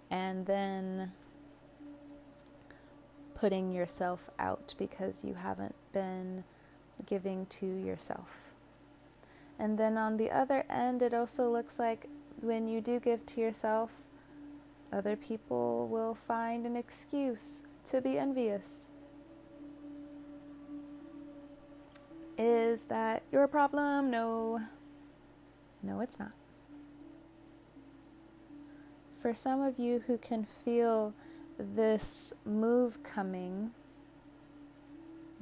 and 0.10 0.46
then 0.46 1.12
putting 3.34 3.72
yourself 3.72 4.30
out 4.38 4.76
because 4.78 5.24
you 5.24 5.34
haven't 5.34 5.76
been 5.92 6.44
giving 7.06 7.46
to 7.48 7.66
yourself. 7.66 8.54
And 9.60 9.78
then 9.78 9.98
on 9.98 10.18
the 10.18 10.32
other 10.32 10.66
end, 10.70 11.02
it 11.02 11.14
also 11.14 11.50
looks 11.50 11.80
like 11.80 12.08
when 12.42 12.68
you 12.68 12.82
do 12.82 13.00
give 13.00 13.26
to 13.28 13.42
yourself, 13.42 14.08
other 14.92 15.16
people 15.16 15.88
will 15.88 16.14
find 16.14 16.66
an 16.66 16.76
excuse 16.76 17.64
to 17.86 18.02
be 18.02 18.18
envious. 18.18 18.90
Is 22.38 22.86
that 22.86 23.24
your 23.32 23.48
problem? 23.48 24.10
No. 24.10 24.62
No, 25.82 26.00
it's 26.00 26.20
not. 26.20 26.34
For 29.18 29.34
some 29.34 29.62
of 29.62 29.80
you 29.80 30.00
who 30.00 30.18
can 30.18 30.44
feel 30.44 31.14
this 31.58 32.34
move 32.46 33.04
coming, 33.04 33.72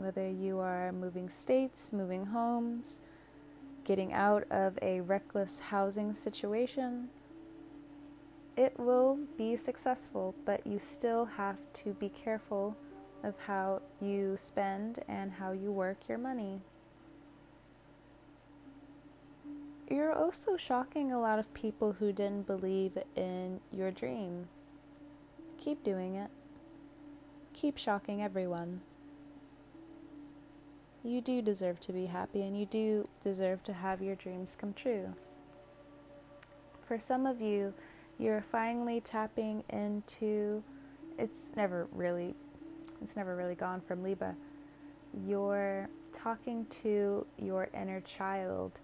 whether 0.01 0.29
you 0.29 0.59
are 0.59 0.91
moving 0.91 1.29
states, 1.29 1.93
moving 1.93 2.27
homes, 2.27 3.01
getting 3.83 4.13
out 4.13 4.45
of 4.51 4.77
a 4.81 5.01
reckless 5.01 5.59
housing 5.59 6.13
situation, 6.13 7.09
it 8.57 8.77
will 8.79 9.19
be 9.37 9.55
successful, 9.55 10.35
but 10.45 10.65
you 10.67 10.79
still 10.79 11.25
have 11.25 11.71
to 11.73 11.93
be 11.93 12.09
careful 12.09 12.75
of 13.23 13.35
how 13.47 13.81
you 13.99 14.35
spend 14.35 14.99
and 15.07 15.31
how 15.31 15.51
you 15.51 15.71
work 15.71 16.07
your 16.09 16.17
money. 16.17 16.61
You're 19.89 20.13
also 20.13 20.55
shocking 20.55 21.11
a 21.11 21.19
lot 21.19 21.37
of 21.37 21.53
people 21.53 21.93
who 21.93 22.13
didn't 22.13 22.47
believe 22.47 22.97
in 23.15 23.59
your 23.71 23.91
dream. 23.91 24.47
Keep 25.57 25.83
doing 25.83 26.15
it. 26.15 26.31
Keep 27.53 27.77
shocking 27.77 28.23
everyone. 28.23 28.81
You 31.03 31.19
do 31.19 31.41
deserve 31.41 31.79
to 31.81 31.93
be 31.93 32.05
happy 32.05 32.43
and 32.43 32.57
you 32.57 32.65
do 32.67 33.07
deserve 33.23 33.63
to 33.63 33.73
have 33.73 34.03
your 34.03 34.15
dreams 34.15 34.55
come 34.55 34.73
true. 34.73 35.15
For 36.83 36.99
some 36.99 37.25
of 37.25 37.41
you, 37.41 37.73
you're 38.19 38.41
finally 38.41 39.01
tapping 39.01 39.63
into 39.69 40.63
it's 41.17 41.55
never 41.55 41.87
really 41.91 42.35
it's 43.01 43.15
never 43.15 43.35
really 43.35 43.55
gone 43.55 43.81
from 43.81 44.03
Libra. 44.03 44.35
You're 45.25 45.89
talking 46.13 46.65
to 46.67 47.25
your 47.37 47.69
inner 47.73 48.01
child 48.01 48.79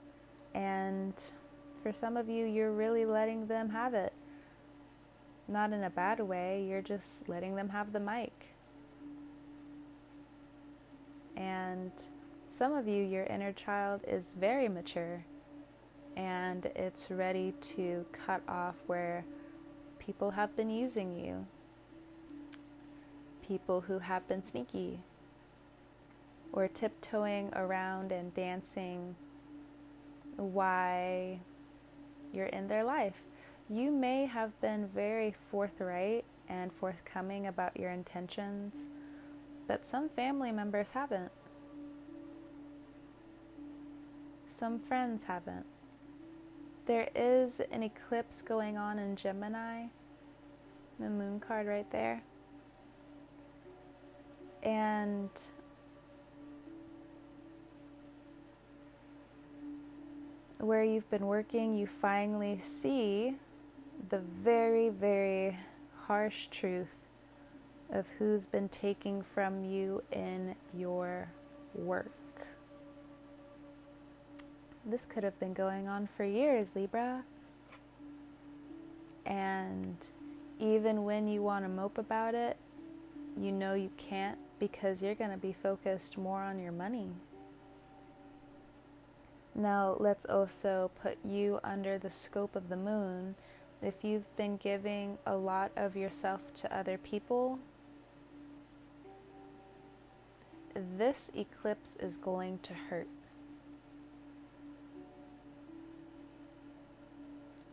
and 0.55 1.13
for 1.83 1.93
some 1.93 2.17
of 2.17 2.29
you 2.29 2.45
you're 2.45 2.71
really 2.71 3.05
letting 3.05 3.45
them 3.45 3.69
have 3.69 3.93
it. 3.93 4.13
Not 5.47 5.71
in 5.71 5.83
a 5.83 5.89
bad 5.89 6.19
way, 6.19 6.65
you're 6.67 6.81
just 6.81 7.29
letting 7.29 7.55
them 7.55 7.69
have 7.69 7.93
the 7.93 7.99
mic. 7.99 8.56
And 11.37 11.91
some 12.49 12.73
of 12.73 12.87
you, 12.87 13.03
your 13.03 13.25
inner 13.25 13.53
child 13.53 14.01
is 14.07 14.33
very 14.37 14.67
mature 14.67 15.23
and 16.17 16.65
it's 16.75 17.11
ready 17.11 17.53
to 17.61 18.03
cut 18.11 18.41
off 18.49 18.75
where 18.87 19.23
people 19.99 20.31
have 20.31 20.55
been 20.57 20.71
using 20.71 21.15
you, 21.15 21.45
people 23.47 23.81
who 23.81 23.99
have 23.99 24.27
been 24.27 24.43
sneaky, 24.43 24.99
or 26.51 26.67
tiptoeing 26.67 27.53
around 27.53 28.11
and 28.11 28.33
dancing 28.33 29.15
why 30.37 31.39
you're 32.33 32.47
in 32.47 32.67
their 32.67 32.83
life. 32.83 33.21
You 33.69 33.91
may 33.91 34.25
have 34.25 34.59
been 34.59 34.87
very 34.87 35.35
forthright 35.51 36.25
and 36.49 36.73
forthcoming 36.73 37.45
about 37.45 37.79
your 37.79 37.91
intentions, 37.91 38.87
but 39.67 39.85
some 39.85 40.07
family 40.07 40.51
members 40.51 40.91
haven't. 40.91 41.31
Some 44.47 44.79
friends 44.79 45.25
haven't. 45.25 45.65
There 46.85 47.09
is 47.13 47.59
an 47.71 47.83
eclipse 47.83 48.41
going 48.41 48.77
on 48.77 48.97
in 48.97 49.17
Gemini, 49.17 49.87
the 50.99 51.09
moon 51.09 51.41
card 51.41 51.67
right 51.67 51.89
there. 51.91 52.23
And 54.63 55.29
where 60.59 60.83
you've 60.83 61.09
been 61.09 61.27
working, 61.27 61.75
you 61.77 61.87
finally 61.87 62.57
see 62.57 63.35
the 64.09 64.19
very, 64.19 64.89
very 64.89 65.57
harsh 66.07 66.47
truth 66.47 67.06
of 67.91 68.09
who's 68.11 68.45
been 68.45 68.69
taking 68.69 69.21
from 69.21 69.63
you 69.63 70.03
in 70.11 70.55
your 70.75 71.29
work. 71.73 72.11
This 74.85 75.05
could 75.05 75.23
have 75.23 75.39
been 75.39 75.53
going 75.53 75.87
on 75.87 76.07
for 76.15 76.23
years, 76.23 76.75
Libra. 76.75 77.23
And 79.25 79.97
even 80.59 81.03
when 81.03 81.27
you 81.27 81.41
want 81.41 81.65
to 81.65 81.69
mope 81.69 81.97
about 81.97 82.33
it, 82.35 82.57
you 83.37 83.51
know 83.51 83.73
you 83.73 83.91
can't 83.97 84.37
because 84.59 85.01
you're 85.01 85.15
going 85.15 85.31
to 85.31 85.37
be 85.37 85.53
focused 85.53 86.17
more 86.17 86.41
on 86.41 86.59
your 86.59 86.71
money. 86.71 87.09
Now, 89.53 89.95
let's 89.99 90.25
also 90.25 90.91
put 91.01 91.17
you 91.25 91.59
under 91.63 91.97
the 91.97 92.09
scope 92.09 92.55
of 92.55 92.69
the 92.69 92.77
moon. 92.77 93.35
If 93.81 94.03
you've 94.03 94.35
been 94.37 94.57
giving 94.57 95.17
a 95.25 95.35
lot 95.35 95.71
of 95.75 95.95
yourself 95.95 96.41
to 96.61 96.75
other 96.75 96.97
people, 96.97 97.59
this 100.97 101.31
eclipse 101.35 101.95
is 101.99 102.17
going 102.17 102.59
to 102.59 102.73
hurt. 102.73 103.07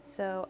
So, 0.00 0.48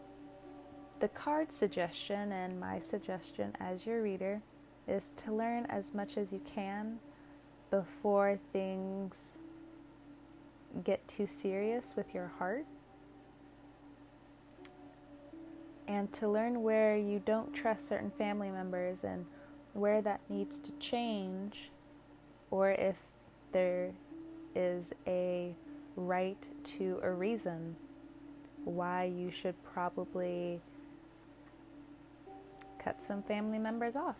the 0.99 1.07
card 1.09 1.51
suggestion 1.51 2.31
and 2.31 2.59
my 2.59 2.79
suggestion 2.79 3.53
as 3.59 3.85
your 3.85 4.01
reader 4.01 4.41
is 4.87 5.11
to 5.11 5.33
learn 5.33 5.65
as 5.67 5.93
much 5.93 6.17
as 6.17 6.31
you 6.31 6.41
can 6.45 6.99
before 7.71 8.39
things 8.53 9.39
get 10.83 11.07
too 11.07 11.27
serious 11.27 11.95
with 11.95 12.13
your 12.13 12.31
heart. 12.39 12.65
And 15.87 16.11
to 16.13 16.27
learn 16.27 16.63
where 16.63 16.97
you 16.97 17.21
don't 17.23 17.53
trust 17.53 17.87
certain 17.87 18.11
family 18.11 18.49
members 18.49 19.03
and 19.03 19.25
where 19.73 20.01
that 20.01 20.21
needs 20.29 20.59
to 20.61 20.71
change, 20.79 21.71
or 22.55 22.71
if 22.71 23.01
there 23.51 23.91
is 24.55 24.93
a 25.05 25.53
right 25.97 26.47
to 26.63 27.01
a 27.03 27.11
reason 27.11 27.75
why 28.63 29.03
you 29.03 29.29
should 29.29 29.61
probably 29.61 30.61
cut 32.79 33.03
some 33.03 33.21
family 33.21 33.59
members 33.59 33.97
off. 33.97 34.15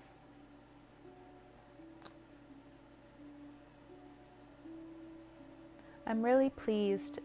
I'm 6.05 6.21
really 6.21 6.49
pleased 6.49 7.19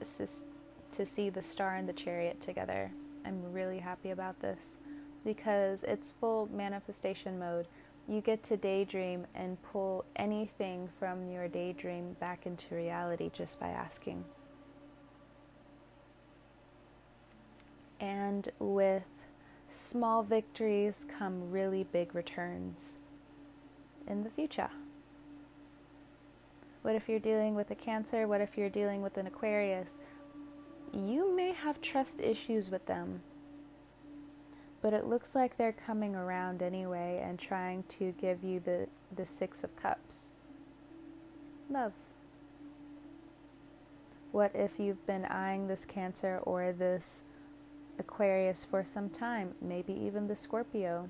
to 0.97 1.07
see 1.07 1.29
the 1.29 1.43
star 1.43 1.75
and 1.75 1.89
the 1.89 1.93
chariot 1.93 2.41
together. 2.41 2.93
I'm 3.27 3.53
really 3.53 3.81
happy 3.81 4.11
about 4.11 4.41
this 4.41 4.79
because 5.25 5.83
it's 5.83 6.13
full 6.13 6.49
manifestation 6.53 7.37
mode. 7.37 7.67
You 8.11 8.21
get 8.21 8.43
to 8.45 8.57
daydream 8.57 9.29
and 9.37 9.63
pull 9.63 10.05
anything 10.17 10.89
from 10.99 11.29
your 11.29 11.47
daydream 11.47 12.17
back 12.19 12.45
into 12.45 12.75
reality 12.75 13.31
just 13.33 13.61
by 13.61 13.69
asking. 13.69 14.25
And 18.01 18.49
with 18.59 19.05
small 19.69 20.25
victories 20.25 21.07
come 21.19 21.53
really 21.53 21.85
big 21.85 22.13
returns 22.13 22.97
in 24.09 24.25
the 24.25 24.31
future. 24.31 24.71
What 26.83 26.97
if 26.97 27.09
you're 27.09 27.21
dealing 27.21 27.55
with 27.55 27.71
a 27.71 27.77
Cancer? 27.77 28.27
What 28.27 28.41
if 28.41 28.59
you're 28.59 28.71
dealing 28.71 29.03
with 29.03 29.19
an 29.19 29.29
Aquarius? 29.29 30.01
You 30.93 31.37
may 31.37 31.53
have 31.53 31.81
trust 31.81 32.21
issues 32.21 32.73
with 32.73 32.87
them, 32.87 33.23
but 34.83 34.93
it 34.93 35.05
looks 35.05 35.35
like 35.35 35.57
they're 35.57 35.73
coming 35.73 36.15
around 36.15 36.63
anyway 36.63 37.23
and 37.25 37.39
trying 37.39 37.85
to 37.85 38.13
give 38.13 38.43
you 38.43 38.61
the, 38.61 38.89
the 39.15 39.27
Six 39.27 39.65
of 39.65 39.75
Cups. 39.77 40.31
Love. 41.69 41.93
What 44.33 44.53
if 44.55 44.79
you've 44.79 45.07
been 45.07 45.25
eyeing 45.25 45.67
this 45.67 45.85
Cancer 45.85 46.39
or 46.45 46.73
this 46.73 47.25
Aquarius 48.01 48.65
for 48.65 48.83
some 48.83 49.11
time, 49.11 49.55
maybe 49.61 49.93
even 49.93 50.27
the 50.27 50.35
Scorpio. 50.35 51.09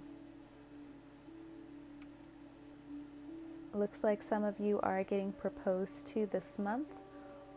Looks 3.73 4.03
like 4.03 4.23
some 4.23 4.43
of 4.43 4.59
you 4.59 4.81
are 4.83 5.05
getting 5.05 5.33
proposed 5.33 6.09
to 6.09 6.27
this 6.27 6.59
month 6.59 6.89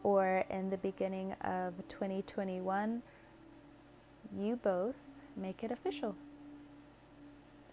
or 0.04 0.46
in 0.50 0.70
the 0.70 0.78
beginning 0.78 1.34
of 1.42 1.74
2021. 1.90 3.02
You 4.38 4.56
both 4.56 5.13
make 5.36 5.64
it 5.64 5.72
official. 5.72 6.16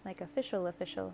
Like 0.03 0.21
official, 0.21 0.67
official. 0.67 1.13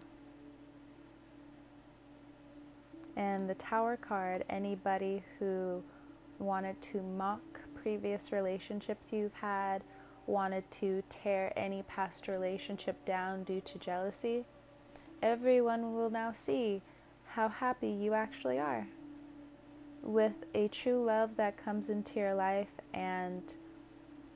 And 3.15 3.49
the 3.49 3.55
Tower 3.55 3.97
card, 3.97 4.45
anybody 4.49 5.23
who 5.39 5.83
wanted 6.39 6.81
to 6.83 7.01
mock 7.01 7.61
previous 7.75 8.31
relationships 8.31 9.11
you've 9.11 9.33
had 9.33 9.83
wanted 10.27 10.69
to 10.69 11.01
tear 11.09 11.51
any 11.55 11.81
past 11.83 12.27
relationship 12.27 13.03
down 13.05 13.43
due 13.43 13.61
to 13.61 13.79
jealousy, 13.79 14.45
everyone 15.21 15.93
will 15.95 16.09
now 16.09 16.31
see 16.31 16.81
how 17.29 17.49
happy 17.49 17.89
you 17.89 18.13
actually 18.13 18.59
are. 18.59 18.87
With 20.03 20.45
a 20.53 20.67
true 20.67 21.03
love 21.03 21.37
that 21.37 21.57
comes 21.57 21.89
into 21.89 22.19
your 22.19 22.35
life, 22.35 22.71
and 22.93 23.43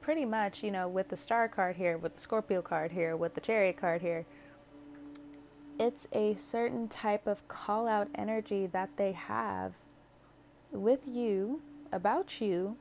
pretty 0.01 0.25
much, 0.25 0.63
you 0.63 0.71
know, 0.71 0.87
with 0.87 1.09
the 1.09 1.15
star 1.15 1.47
card 1.47 1.75
here, 1.75 1.97
with 1.97 2.15
the 2.15 2.21
Scorpio 2.21 2.61
card 2.61 2.91
here, 2.91 3.15
with 3.15 3.35
the 3.35 3.41
chariot 3.41 3.77
card 3.77 4.01
here, 4.01 4.25
it's 5.79 6.07
a 6.11 6.35
certain 6.35 6.87
type 6.87 7.27
of 7.27 7.47
call 7.47 7.87
out 7.87 8.07
energy 8.15 8.67
that 8.67 8.89
they 8.97 9.13
have 9.13 9.75
with 10.71 11.07
you, 11.07 11.61
about 11.91 12.41
you, 12.41 12.77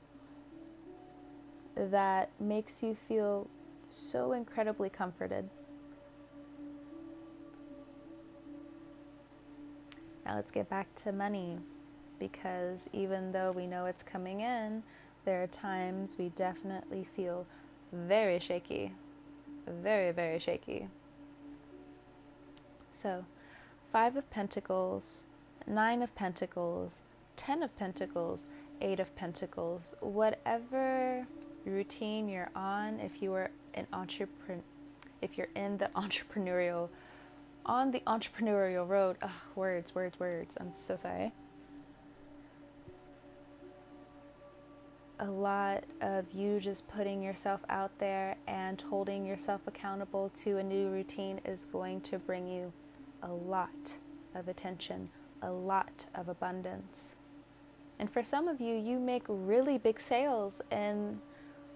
that 1.76 2.30
makes 2.40 2.82
you 2.82 2.94
feel 2.94 3.48
so 3.88 4.32
incredibly 4.32 4.88
comforted. 4.88 5.48
Now 10.24 10.36
let's 10.36 10.50
get 10.50 10.68
back 10.68 10.94
to 10.96 11.12
money 11.12 11.58
because 12.18 12.88
even 12.92 13.32
though 13.32 13.50
we 13.52 13.66
know 13.66 13.86
it's 13.86 14.02
coming 14.02 14.40
in, 14.40 14.82
there 15.24 15.42
are 15.42 15.46
times 15.46 16.16
we 16.18 16.30
definitely 16.30 17.04
feel 17.16 17.46
very 17.92 18.38
shaky. 18.38 18.92
Very, 19.66 20.12
very 20.12 20.38
shaky. 20.38 20.88
So, 22.90 23.24
Five 23.92 24.16
of 24.16 24.28
Pentacles, 24.30 25.26
Nine 25.66 26.02
of 26.02 26.14
Pentacles, 26.14 27.02
Ten 27.36 27.62
of 27.62 27.76
Pentacles, 27.76 28.46
Eight 28.80 29.00
of 29.00 29.14
Pentacles, 29.16 29.94
whatever 30.00 31.26
routine 31.64 32.28
you're 32.28 32.50
on, 32.54 33.00
if 33.00 33.20
you 33.20 33.32
are 33.34 33.50
an 33.74 33.86
entrepreneur, 33.92 34.62
if 35.22 35.36
you're 35.36 35.48
in 35.54 35.76
the 35.76 35.86
entrepreneurial, 35.96 36.88
on 37.66 37.90
the 37.90 38.00
entrepreneurial 38.06 38.88
road, 38.88 39.16
ugh, 39.22 39.30
words, 39.54 39.94
words, 39.94 40.18
words, 40.18 40.56
I'm 40.60 40.72
so 40.74 40.96
sorry. 40.96 41.32
A 45.22 45.30
lot 45.30 45.84
of 46.00 46.32
you 46.32 46.60
just 46.60 46.88
putting 46.88 47.22
yourself 47.22 47.60
out 47.68 47.90
there 47.98 48.36
and 48.46 48.80
holding 48.80 49.26
yourself 49.26 49.60
accountable 49.66 50.30
to 50.40 50.56
a 50.56 50.62
new 50.62 50.88
routine 50.88 51.42
is 51.44 51.66
going 51.66 52.00
to 52.02 52.18
bring 52.18 52.48
you 52.48 52.72
a 53.22 53.28
lot 53.28 53.98
of 54.34 54.48
attention, 54.48 55.10
a 55.42 55.50
lot 55.50 56.06
of 56.14 56.30
abundance. 56.30 57.16
And 57.98 58.10
for 58.10 58.22
some 58.22 58.48
of 58.48 58.62
you, 58.62 58.74
you 58.74 58.98
make 58.98 59.24
really 59.28 59.76
big 59.76 60.00
sales 60.00 60.62
in 60.72 61.20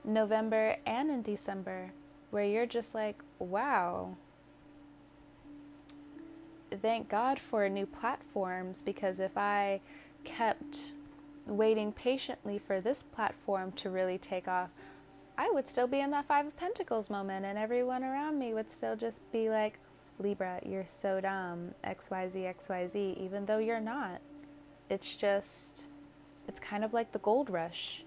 November 0.05 0.77
and 0.87 1.11
in 1.11 1.21
December 1.21 1.93
where 2.31 2.45
you're 2.45 2.65
just 2.65 2.95
like, 2.95 3.21
wow. 3.39 4.17
Thank 6.81 7.11
God 7.11 7.39
for 7.39 7.69
new 7.69 7.85
platforms 7.85 8.81
because 8.81 9.21
if 9.21 9.37
I 9.37 9.83
kept 10.25 10.95
waiting 11.47 11.93
patiently 11.93 12.59
for 12.59 12.81
this 12.81 13.03
platform 13.03 13.73
to 13.73 13.91
really 13.91 14.19
take 14.19 14.49
off, 14.49 14.71
I 15.37 15.51
would 15.53 15.69
still 15.69 15.87
be 15.87 16.01
in 16.01 16.11
that 16.13 16.27
Five 16.27 16.47
of 16.47 16.57
Pentacles 16.57 17.11
moment, 17.11 17.45
and 17.45 17.59
everyone 17.59 18.05
around 18.05 18.39
me 18.39 18.55
would 18.55 18.71
still 18.71 18.97
just 18.97 19.31
be 19.33 19.51
like, 19.51 19.79
Libra, 20.19 20.61
you're 20.65 20.87
so 20.87 21.21
dumb, 21.21 21.75
XYZ, 21.83 22.55
XYZ, 22.57 23.19
even 23.19 23.45
though 23.47 23.59
you're 23.59 23.81
not. 23.81 24.21
It's 24.89 25.17
just, 25.17 25.87
it's 26.47 26.61
kind 26.61 26.85
of 26.85 26.93
like 26.93 27.11
the 27.11 27.19
gold 27.19 27.51
rush. 27.51 28.05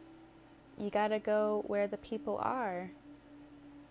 You 0.78 0.89
gotta 0.89 1.19
go 1.19 1.63
where 1.67 1.88
the 1.88 1.97
people 1.97 2.38
are. 2.41 2.89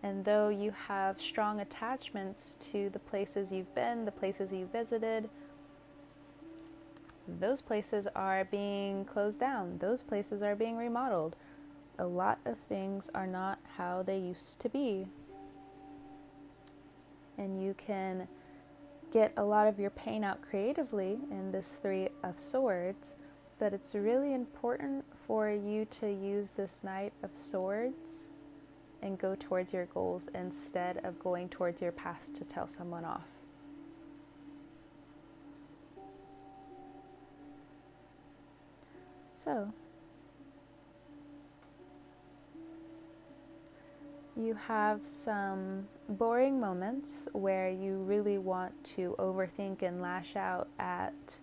And 0.02 0.24
though 0.24 0.48
you 0.48 0.72
have 0.88 1.20
strong 1.20 1.60
attachments 1.60 2.56
to 2.72 2.88
the 2.90 2.98
places 2.98 3.52
you've 3.52 3.74
been, 3.74 4.04
the 4.04 4.12
places 4.12 4.52
you 4.52 4.66
visited, 4.72 5.28
those 7.28 7.60
places 7.60 8.06
are 8.14 8.44
being 8.44 9.04
closed 9.04 9.40
down, 9.40 9.78
those 9.78 10.02
places 10.02 10.42
are 10.42 10.56
being 10.56 10.76
remodeled. 10.76 11.36
A 11.98 12.06
lot 12.06 12.38
of 12.44 12.58
things 12.58 13.10
are 13.14 13.26
not 13.26 13.58
how 13.76 14.02
they 14.02 14.18
used 14.18 14.60
to 14.60 14.68
be 14.68 15.08
and 17.38 17.62
you 17.62 17.74
can 17.74 18.28
get 19.12 19.32
a 19.36 19.44
lot 19.44 19.66
of 19.66 19.78
your 19.78 19.90
pain 19.90 20.24
out 20.24 20.42
creatively 20.42 21.20
in 21.30 21.52
this 21.52 21.72
Three 21.72 22.08
of 22.22 22.38
Swords. 22.38 23.16
But 23.58 23.72
it's 23.72 23.94
really 23.94 24.34
important 24.34 25.04
for 25.14 25.50
you 25.50 25.86
to 25.86 26.10
use 26.10 26.52
this 26.52 26.84
Knight 26.84 27.12
of 27.22 27.34
Swords 27.34 28.30
and 29.02 29.18
go 29.18 29.34
towards 29.34 29.72
your 29.72 29.86
goals 29.86 30.28
instead 30.34 30.98
of 31.04 31.18
going 31.18 31.48
towards 31.48 31.80
your 31.80 31.92
past 31.92 32.34
to 32.36 32.44
tell 32.44 32.68
someone 32.68 33.04
off. 33.04 33.35
So, 39.46 39.72
you 44.34 44.54
have 44.54 45.04
some 45.04 45.86
boring 46.08 46.58
moments 46.58 47.28
where 47.32 47.70
you 47.70 47.98
really 47.98 48.38
want 48.38 48.82
to 48.96 49.14
overthink 49.20 49.82
and 49.82 50.02
lash 50.02 50.34
out 50.34 50.66
at 50.80 51.38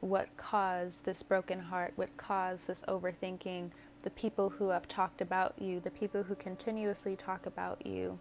what 0.00 0.36
caused 0.36 1.04
this 1.04 1.22
broken 1.22 1.60
heart, 1.60 1.92
what 1.94 2.16
caused 2.16 2.66
this 2.66 2.82
overthinking, 2.88 3.70
the 4.02 4.10
people 4.10 4.50
who 4.50 4.70
have 4.70 4.88
talked 4.88 5.20
about 5.20 5.54
you, 5.56 5.78
the 5.78 5.90
people 5.92 6.24
who 6.24 6.34
continuously 6.34 7.14
talk 7.14 7.46
about 7.46 7.86
you. 7.86 8.18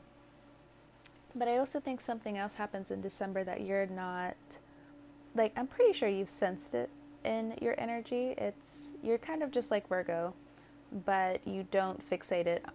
But 1.34 1.48
I 1.48 1.58
also 1.58 1.80
think 1.80 2.00
something 2.00 2.38
else 2.38 2.54
happens 2.54 2.92
in 2.92 3.02
December 3.02 3.44
that 3.44 3.62
you're 3.62 3.88
not 3.88 4.36
like 5.34 5.52
I'm 5.58 5.66
pretty 5.66 5.94
sure 5.94 6.08
you've 6.08 6.30
sensed 6.30 6.76
it 6.76 6.92
in 7.26 7.56
your 7.62 7.76
energy. 7.80 8.34
It's 8.38 8.94
you're 9.04 9.18
kind 9.18 9.44
of 9.44 9.52
just 9.52 9.72
like 9.72 9.88
Virgo, 9.88 10.34
but 11.06 11.46
you 11.48 11.66
don't 11.72 12.08
fixate 12.10 12.48
it 12.48 12.66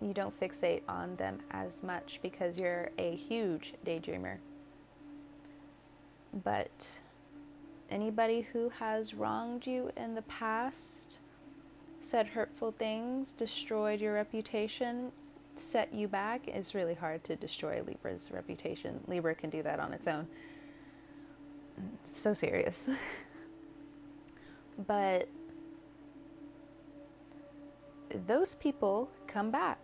you 0.00 0.14
don't 0.14 0.38
fixate 0.38 0.82
on 0.88 1.16
them 1.16 1.40
as 1.50 1.82
much 1.82 2.20
because 2.22 2.58
you're 2.58 2.90
a 2.98 3.16
huge 3.16 3.74
daydreamer. 3.84 4.38
But 6.44 6.86
anybody 7.90 8.42
who 8.52 8.68
has 8.70 9.14
wronged 9.14 9.66
you 9.66 9.90
in 9.96 10.14
the 10.14 10.22
past, 10.22 11.18
said 12.00 12.28
hurtful 12.28 12.72
things, 12.72 13.32
destroyed 13.32 14.00
your 14.00 14.14
reputation, 14.14 15.10
set 15.56 15.92
you 15.92 16.06
back, 16.06 16.46
it's 16.46 16.74
really 16.74 16.94
hard 16.94 17.24
to 17.24 17.34
destroy 17.34 17.82
Libra's 17.84 18.30
reputation. 18.32 19.00
Libra 19.08 19.34
can 19.34 19.50
do 19.50 19.62
that 19.62 19.80
on 19.80 19.92
its 19.92 20.06
own. 20.06 20.28
so 22.04 22.32
serious. 22.32 22.88
but 24.86 25.28
those 28.26 28.54
people 28.54 29.10
come 29.26 29.50
back. 29.50 29.78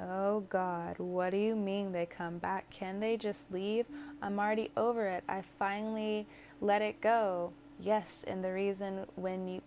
Oh 0.00 0.40
God, 0.48 0.98
what 0.98 1.30
do 1.30 1.36
you 1.36 1.56
mean 1.56 1.90
they 1.90 2.06
come 2.06 2.38
back? 2.38 2.70
Can 2.70 3.00
they 3.00 3.16
just 3.16 3.50
leave? 3.50 3.86
I'm 4.22 4.38
already 4.38 4.70
over 4.76 5.06
it. 5.06 5.24
I 5.28 5.42
finally 5.58 6.26
let 6.60 6.82
it 6.82 7.00
go. 7.00 7.52
Yes, 7.80 8.24
and 8.26 8.42
the 8.42 8.52
reason 8.52 9.06
when 9.16 9.48
you 9.48 9.62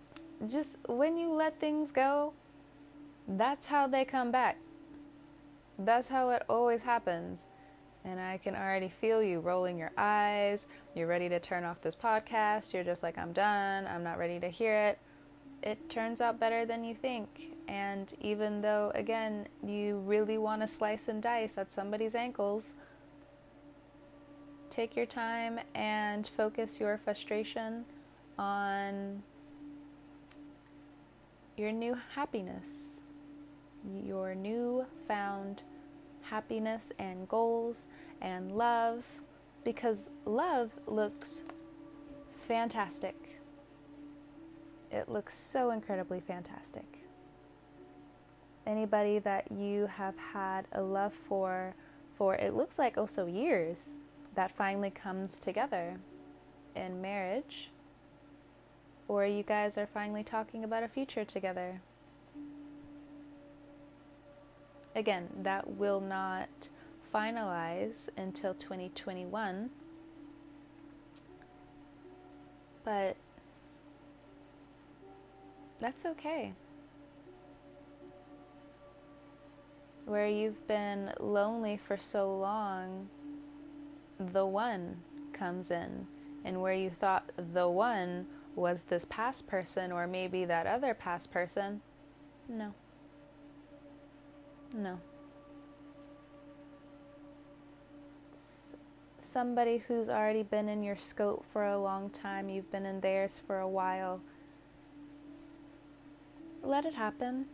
just 0.48 0.78
when 0.88 1.18
you 1.18 1.34
let 1.34 1.60
things 1.60 1.92
go, 1.92 2.34
that's 3.28 3.68
how 3.68 3.88
they 3.88 4.06
come 4.06 4.32
back. 4.32 4.58
That's 5.78 6.08
how 6.08 6.30
it 6.30 6.44
always 6.50 6.84
happens. 6.84 7.48
And 8.04 8.20
I 8.20 8.38
can 8.38 8.56
already 8.56 8.90
feel 8.90 9.22
you 9.22 9.40
rolling 9.40 9.78
your 9.78 9.92
eyes. 9.98 10.68
You're 10.96 11.08
ready 11.08 11.30
to 11.30 11.40
turn 11.40 11.64
off 11.64 11.82
this 11.82 11.96
podcast. 11.96 12.74
You're 12.74 12.84
just 12.84 13.04
like, 13.04 13.18
I'm 13.18 13.32
done. 13.32 13.86
I'm 13.86 14.04
not 14.04 14.18
ready 14.18 14.40
to 14.40 14.50
hear 14.50 14.76
it 14.88 15.00
it 15.64 15.90
turns 15.90 16.22
out 16.22 16.40
better 16.40 16.66
than 16.66 16.84
you 16.84 16.96
think. 16.96 17.54
And 17.68 18.14
even 18.20 18.62
though, 18.62 18.92
again, 18.96 19.48
you 19.66 20.00
really 20.00 20.38
want 20.38 20.62
to 20.62 20.68
slice 20.68 21.08
and 21.08 21.22
dice 21.22 21.58
at 21.58 21.72
somebody's 21.72 22.16
ankles, 22.16 22.74
take 24.70 24.96
your 24.96 25.06
time 25.06 25.60
and 25.76 26.28
focus 26.28 26.80
your 26.80 26.98
frustration 26.98 27.86
on 28.38 29.22
your 31.58 31.72
new 31.72 31.96
happiness, 32.16 33.02
your 34.04 34.34
new 34.34 34.86
found 35.08 35.64
happiness 36.32 36.92
and 36.98 37.28
goals 37.28 37.88
and 38.22 38.52
love, 38.52 39.06
because 39.64 40.10
love 40.26 40.72
looks 40.88 41.44
fantastic 42.48 43.42
it 44.92 45.08
looks 45.08 45.38
so 45.38 45.72
incredibly 45.72 46.20
fantastic. 46.20 47.06
Anybody 48.68 49.20
that 49.20 49.52
you 49.52 49.88
have 49.88 50.18
had 50.18 50.68
a 50.74 50.82
love 50.82 51.14
for, 51.14 51.74
for 52.16 52.36
it 52.36 52.54
looks 52.54 52.78
like 52.78 52.98
oh 52.98 53.02
also 53.02 53.26
years, 53.26 53.94
that 54.36 54.52
finally 54.52 54.90
comes 54.92 55.40
together 55.40 55.98
in 56.76 57.02
marriage, 57.02 57.72
or 59.08 59.26
you 59.26 59.44
guys 59.44 59.78
are 59.78 59.88
finally 59.88 60.24
talking 60.24 60.64
about 60.64 60.84
a 60.84 60.88
future 60.88 61.26
together. 61.26 61.82
Again, 64.96 65.30
that 65.44 65.70
will 65.78 66.02
not 66.02 66.50
finalize 67.14 68.10
until 68.18 68.54
2021. 68.54 69.70
But 72.84 73.16
that's 75.80 76.06
okay. 76.06 76.54
Where 80.06 80.28
you've 80.28 80.68
been 80.68 81.14
lonely 81.20 81.78
for 81.78 81.96
so 81.98 82.36
long, 82.38 83.08
the 84.20 84.46
one 84.46 84.98
comes 85.32 85.72
in. 85.72 86.08
And 86.44 86.62
where 86.62 86.74
you 86.74 86.90
thought 86.90 87.32
the 87.54 87.70
one 87.70 88.26
was 88.56 88.84
this 88.84 89.06
past 89.06 89.48
person 89.48 89.92
or 89.92 90.08
maybe 90.08 90.44
that 90.46 90.68
other 90.68 90.94
past 90.94 91.32
person, 91.32 91.82
no. 92.50 92.74
No. 94.74 95.00
S- 98.34 98.76
somebody 99.20 99.84
who's 99.88 100.08
already 100.08 100.44
been 100.44 100.70
in 100.70 100.82
your 100.84 100.98
scope 100.98 101.46
for 101.52 101.66
a 101.66 101.80
long 101.80 102.10
time, 102.10 102.50
you've 102.50 102.72
been 102.72 102.86
in 102.86 103.02
theirs 103.02 103.42
for 103.46 103.60
a 103.60 103.68
while. 103.68 104.22
Let 106.64 106.86
it 106.86 106.94
happen. 106.94 107.48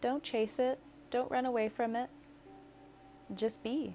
Don't 0.00 0.22
chase 0.22 0.58
it. 0.58 0.78
Don't 1.10 1.30
run 1.30 1.46
away 1.46 1.68
from 1.68 1.96
it. 1.96 2.10
Just 3.34 3.62
be. 3.62 3.94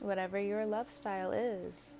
Whatever 0.00 0.38
your 0.38 0.66
love 0.66 0.90
style 0.90 1.32
is. 1.32 1.96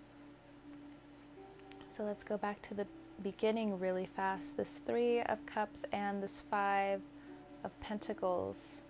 So 1.89 2.03
let's 2.03 2.25
go 2.25 2.37
back 2.37 2.61
to 2.63 2.75
the 2.75 2.87
beginning 3.23 3.79
really 3.79 4.07
fast. 4.07 4.57
This 4.57 4.79
Three 4.79 5.21
of 5.23 5.45
Cups 5.47 5.85
and 5.93 6.23
this 6.23 6.43
Five 6.51 7.01
of 7.65 7.79
Pentacles. 7.81 8.83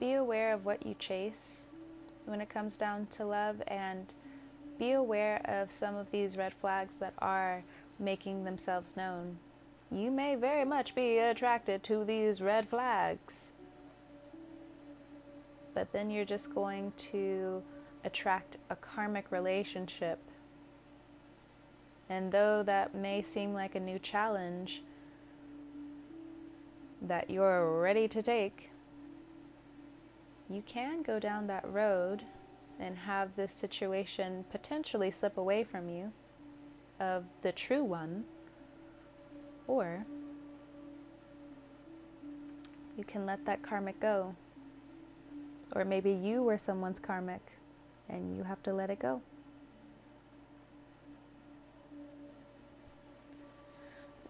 Be 0.00 0.14
aware 0.14 0.54
of 0.54 0.64
what 0.64 0.86
you 0.86 0.94
chase 0.94 1.66
when 2.26 2.40
it 2.40 2.48
comes 2.48 2.78
down 2.78 3.06
to 3.06 3.24
love 3.24 3.62
and 3.66 4.14
be 4.78 4.92
aware 4.92 5.40
of 5.46 5.72
some 5.72 5.96
of 5.96 6.10
these 6.10 6.36
red 6.36 6.54
flags 6.54 6.96
that 6.96 7.14
are 7.18 7.64
making 7.98 8.44
themselves 8.44 8.96
known. 8.96 9.38
You 9.90 10.10
may 10.10 10.34
very 10.34 10.64
much 10.64 10.94
be 10.94 11.18
attracted 11.18 11.82
to 11.84 12.04
these 12.04 12.40
red 12.40 12.68
flags, 12.68 13.52
but 15.74 15.92
then 15.92 16.10
you're 16.10 16.24
just 16.24 16.54
going 16.54 16.92
to 17.10 17.62
attract 18.04 18.58
a 18.70 18.76
karmic 18.76 19.32
relationship. 19.32 20.18
And 22.10 22.32
though 22.32 22.62
that 22.62 22.94
may 22.94 23.22
seem 23.22 23.52
like 23.52 23.74
a 23.74 23.80
new 23.80 23.98
challenge 23.98 24.82
that 27.02 27.30
you're 27.30 27.80
ready 27.80 28.08
to 28.08 28.22
take, 28.22 28.70
you 30.48 30.62
can 30.66 31.02
go 31.02 31.18
down 31.18 31.46
that 31.46 31.70
road 31.70 32.22
and 32.80 32.96
have 32.96 33.36
this 33.36 33.52
situation 33.52 34.44
potentially 34.50 35.10
slip 35.10 35.36
away 35.36 35.64
from 35.64 35.88
you 35.88 36.12
of 36.98 37.24
the 37.42 37.52
true 37.52 37.84
one, 37.84 38.24
or 39.66 40.06
you 42.96 43.04
can 43.04 43.26
let 43.26 43.44
that 43.44 43.62
karmic 43.62 44.00
go. 44.00 44.34
Or 45.76 45.84
maybe 45.84 46.10
you 46.10 46.42
were 46.42 46.58
someone's 46.58 46.98
karmic 46.98 47.42
and 48.08 48.36
you 48.36 48.44
have 48.44 48.62
to 48.62 48.72
let 48.72 48.90
it 48.90 48.98
go. 48.98 49.20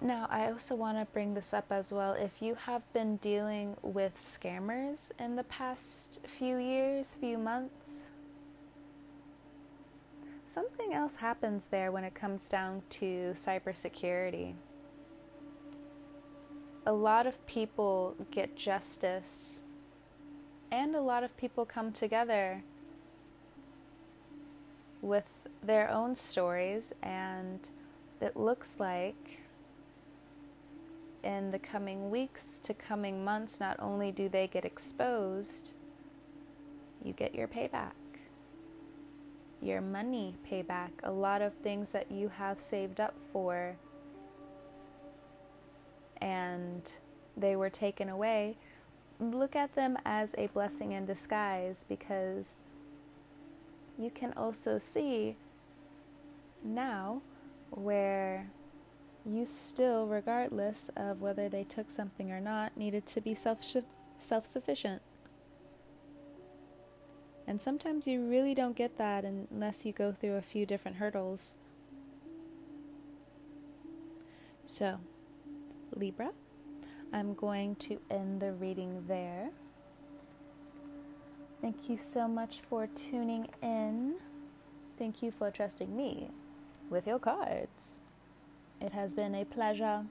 Now, 0.01 0.29
I 0.31 0.51
also 0.51 0.77
want 0.77 0.97
to 0.97 1.13
bring 1.13 1.35
this 1.35 1.53
up 1.53 1.67
as 1.71 1.93
well. 1.93 2.13
If 2.13 2.41
you 2.41 2.55
have 2.55 2.83
been 2.93 3.17
dealing 3.17 3.77
with 3.83 4.17
scammers 4.17 5.11
in 5.19 5.35
the 5.35 5.43
past 5.45 6.21
few 6.25 6.57
years, 6.57 7.17
few 7.17 7.37
months, 7.37 8.11
something 10.47 10.95
else 10.95 11.17
happens 11.17 11.67
there 11.67 11.91
when 11.91 12.05
it 12.05 12.15
comes 12.15 12.49
down 12.49 12.83
to 12.91 13.33
cybersecurity. 13.35 14.55
A 16.87 16.93
lot 16.93 17.27
of 17.27 17.45
people 17.47 18.15
get 18.31 18.55
justice, 18.55 19.65
and 20.71 20.95
a 20.95 21.01
lot 21.01 21.25
of 21.25 21.37
people 21.37 21.67
come 21.67 21.91
together 21.91 22.63
with 25.03 25.27
their 25.61 25.91
own 25.91 26.15
stories, 26.15 26.95
and 27.03 27.59
it 28.21 28.37
looks 28.37 28.77
like 28.79 29.41
in 31.23 31.51
the 31.51 31.59
coming 31.59 32.11
weeks 32.11 32.59
to 32.61 32.75
coming 32.75 33.25
months, 33.25 33.61
not 33.61 33.77
only 33.81 34.13
do 34.13 34.29
they 34.29 34.47
get 34.47 34.65
exposed, 34.65 35.73
you 37.05 37.13
get 37.13 37.35
your 37.35 37.49
payback, 37.49 37.93
your 39.61 39.81
money 39.81 40.37
payback, 40.51 40.91
a 41.03 41.11
lot 41.11 41.43
of 41.43 41.55
things 41.55 41.91
that 41.91 42.11
you 42.11 42.29
have 42.29 42.61
saved 42.61 43.01
up 43.01 43.15
for 43.33 43.77
and 46.21 46.93
they 47.37 47.57
were 47.57 47.71
taken 47.71 48.09
away. 48.09 48.57
Look 49.21 49.57
at 49.57 49.75
them 49.75 49.97
as 50.05 50.35
a 50.39 50.49
blessing 50.49 50.93
in 50.93 51.07
disguise 51.07 51.85
because 51.89 52.61
you 53.99 54.11
can 54.11 54.33
also 54.37 54.79
see 54.79 55.37
now 56.65 57.23
where 57.71 58.51
you 59.33 59.45
still, 59.45 60.07
regardless 60.07 60.91
of 60.97 61.21
whether 61.21 61.49
they 61.49 61.65
took 61.65 61.91
something 61.91 62.31
or 62.31 62.41
not, 62.41 62.77
needed 62.77 63.07
to 63.07 63.21
be 63.21 63.35
self 63.35 63.63
self 64.19 64.47
sufficient. 64.47 65.03
And 67.47 67.61
sometimes 67.61 68.07
you 68.07 68.29
really 68.29 68.55
don't 68.55 68.77
get 68.77 68.99
that 68.99 69.25
unless 69.25 69.87
you 69.87 69.93
go 69.93 70.13
through 70.13 70.37
a 70.37 70.43
few 70.43 70.67
different 70.67 70.99
hurdles. 70.99 71.55
So, 74.67 74.99
Libra, 75.95 76.33
I'm 77.11 77.33
going 77.33 77.77
to 77.77 78.01
end 78.11 78.41
the 78.41 78.53
reading 78.53 79.05
there. 79.09 79.51
Thank 81.63 81.89
you 81.89 81.97
so 81.97 82.29
much 82.29 82.61
for 82.61 82.87
tuning 82.87 83.49
in. 83.63 84.17
Thank 84.99 85.23
you 85.23 85.31
for 85.31 85.51
trusting 85.51 85.97
me 85.97 86.29
with 86.91 87.07
your 87.07 87.19
cards. 87.19 88.01
It 88.81 88.93
has 88.93 89.15
been 89.15 89.35
a 89.35 89.45
pleasure 89.45 90.05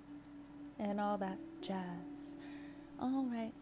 and 0.80 1.00
all 1.00 1.18
that 1.18 1.38
jazz. 1.62 2.36
All 3.00 3.26
right. 3.32 3.54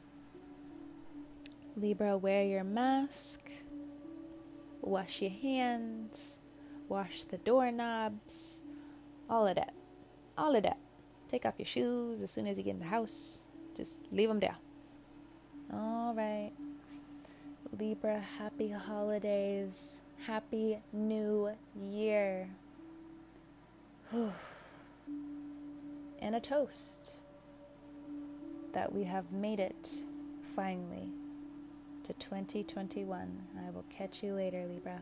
Libra, 1.77 2.17
wear 2.17 2.45
your 2.45 2.63
mask, 2.63 3.51
wash 4.81 5.21
your 5.21 5.31
hands, 5.31 6.39
wash 6.87 7.23
the 7.23 7.37
doorknobs, 7.37 8.63
all 9.29 9.47
of 9.47 9.55
that. 9.55 9.73
All 10.37 10.55
of 10.55 10.63
that. 10.63 10.77
Take 11.27 11.45
off 11.45 11.55
your 11.57 11.65
shoes 11.65 12.21
as 12.21 12.31
soon 12.31 12.47
as 12.47 12.57
you 12.57 12.63
get 12.63 12.71
in 12.71 12.79
the 12.79 12.85
house. 12.85 13.45
Just 13.75 14.01
leave 14.11 14.29
them 14.29 14.39
there. 14.39 14.55
All 15.73 16.13
right. 16.13 16.51
Libra, 17.77 18.23
happy 18.37 18.69
holidays. 18.69 20.01
Happy 20.25 20.79
New 20.93 21.51
Year. 21.75 22.47
and 26.25 26.35
a 26.35 26.39
toast 26.39 27.17
that 28.73 28.91
we 28.91 29.03
have 29.03 29.31
made 29.31 29.59
it 29.59 29.91
finally 30.55 31.13
to 32.03 32.13
2021. 32.13 33.43
I 33.63 33.69
will 33.69 33.85
catch 33.91 34.23
you 34.23 34.33
later, 34.33 34.65
Libra. 34.65 34.99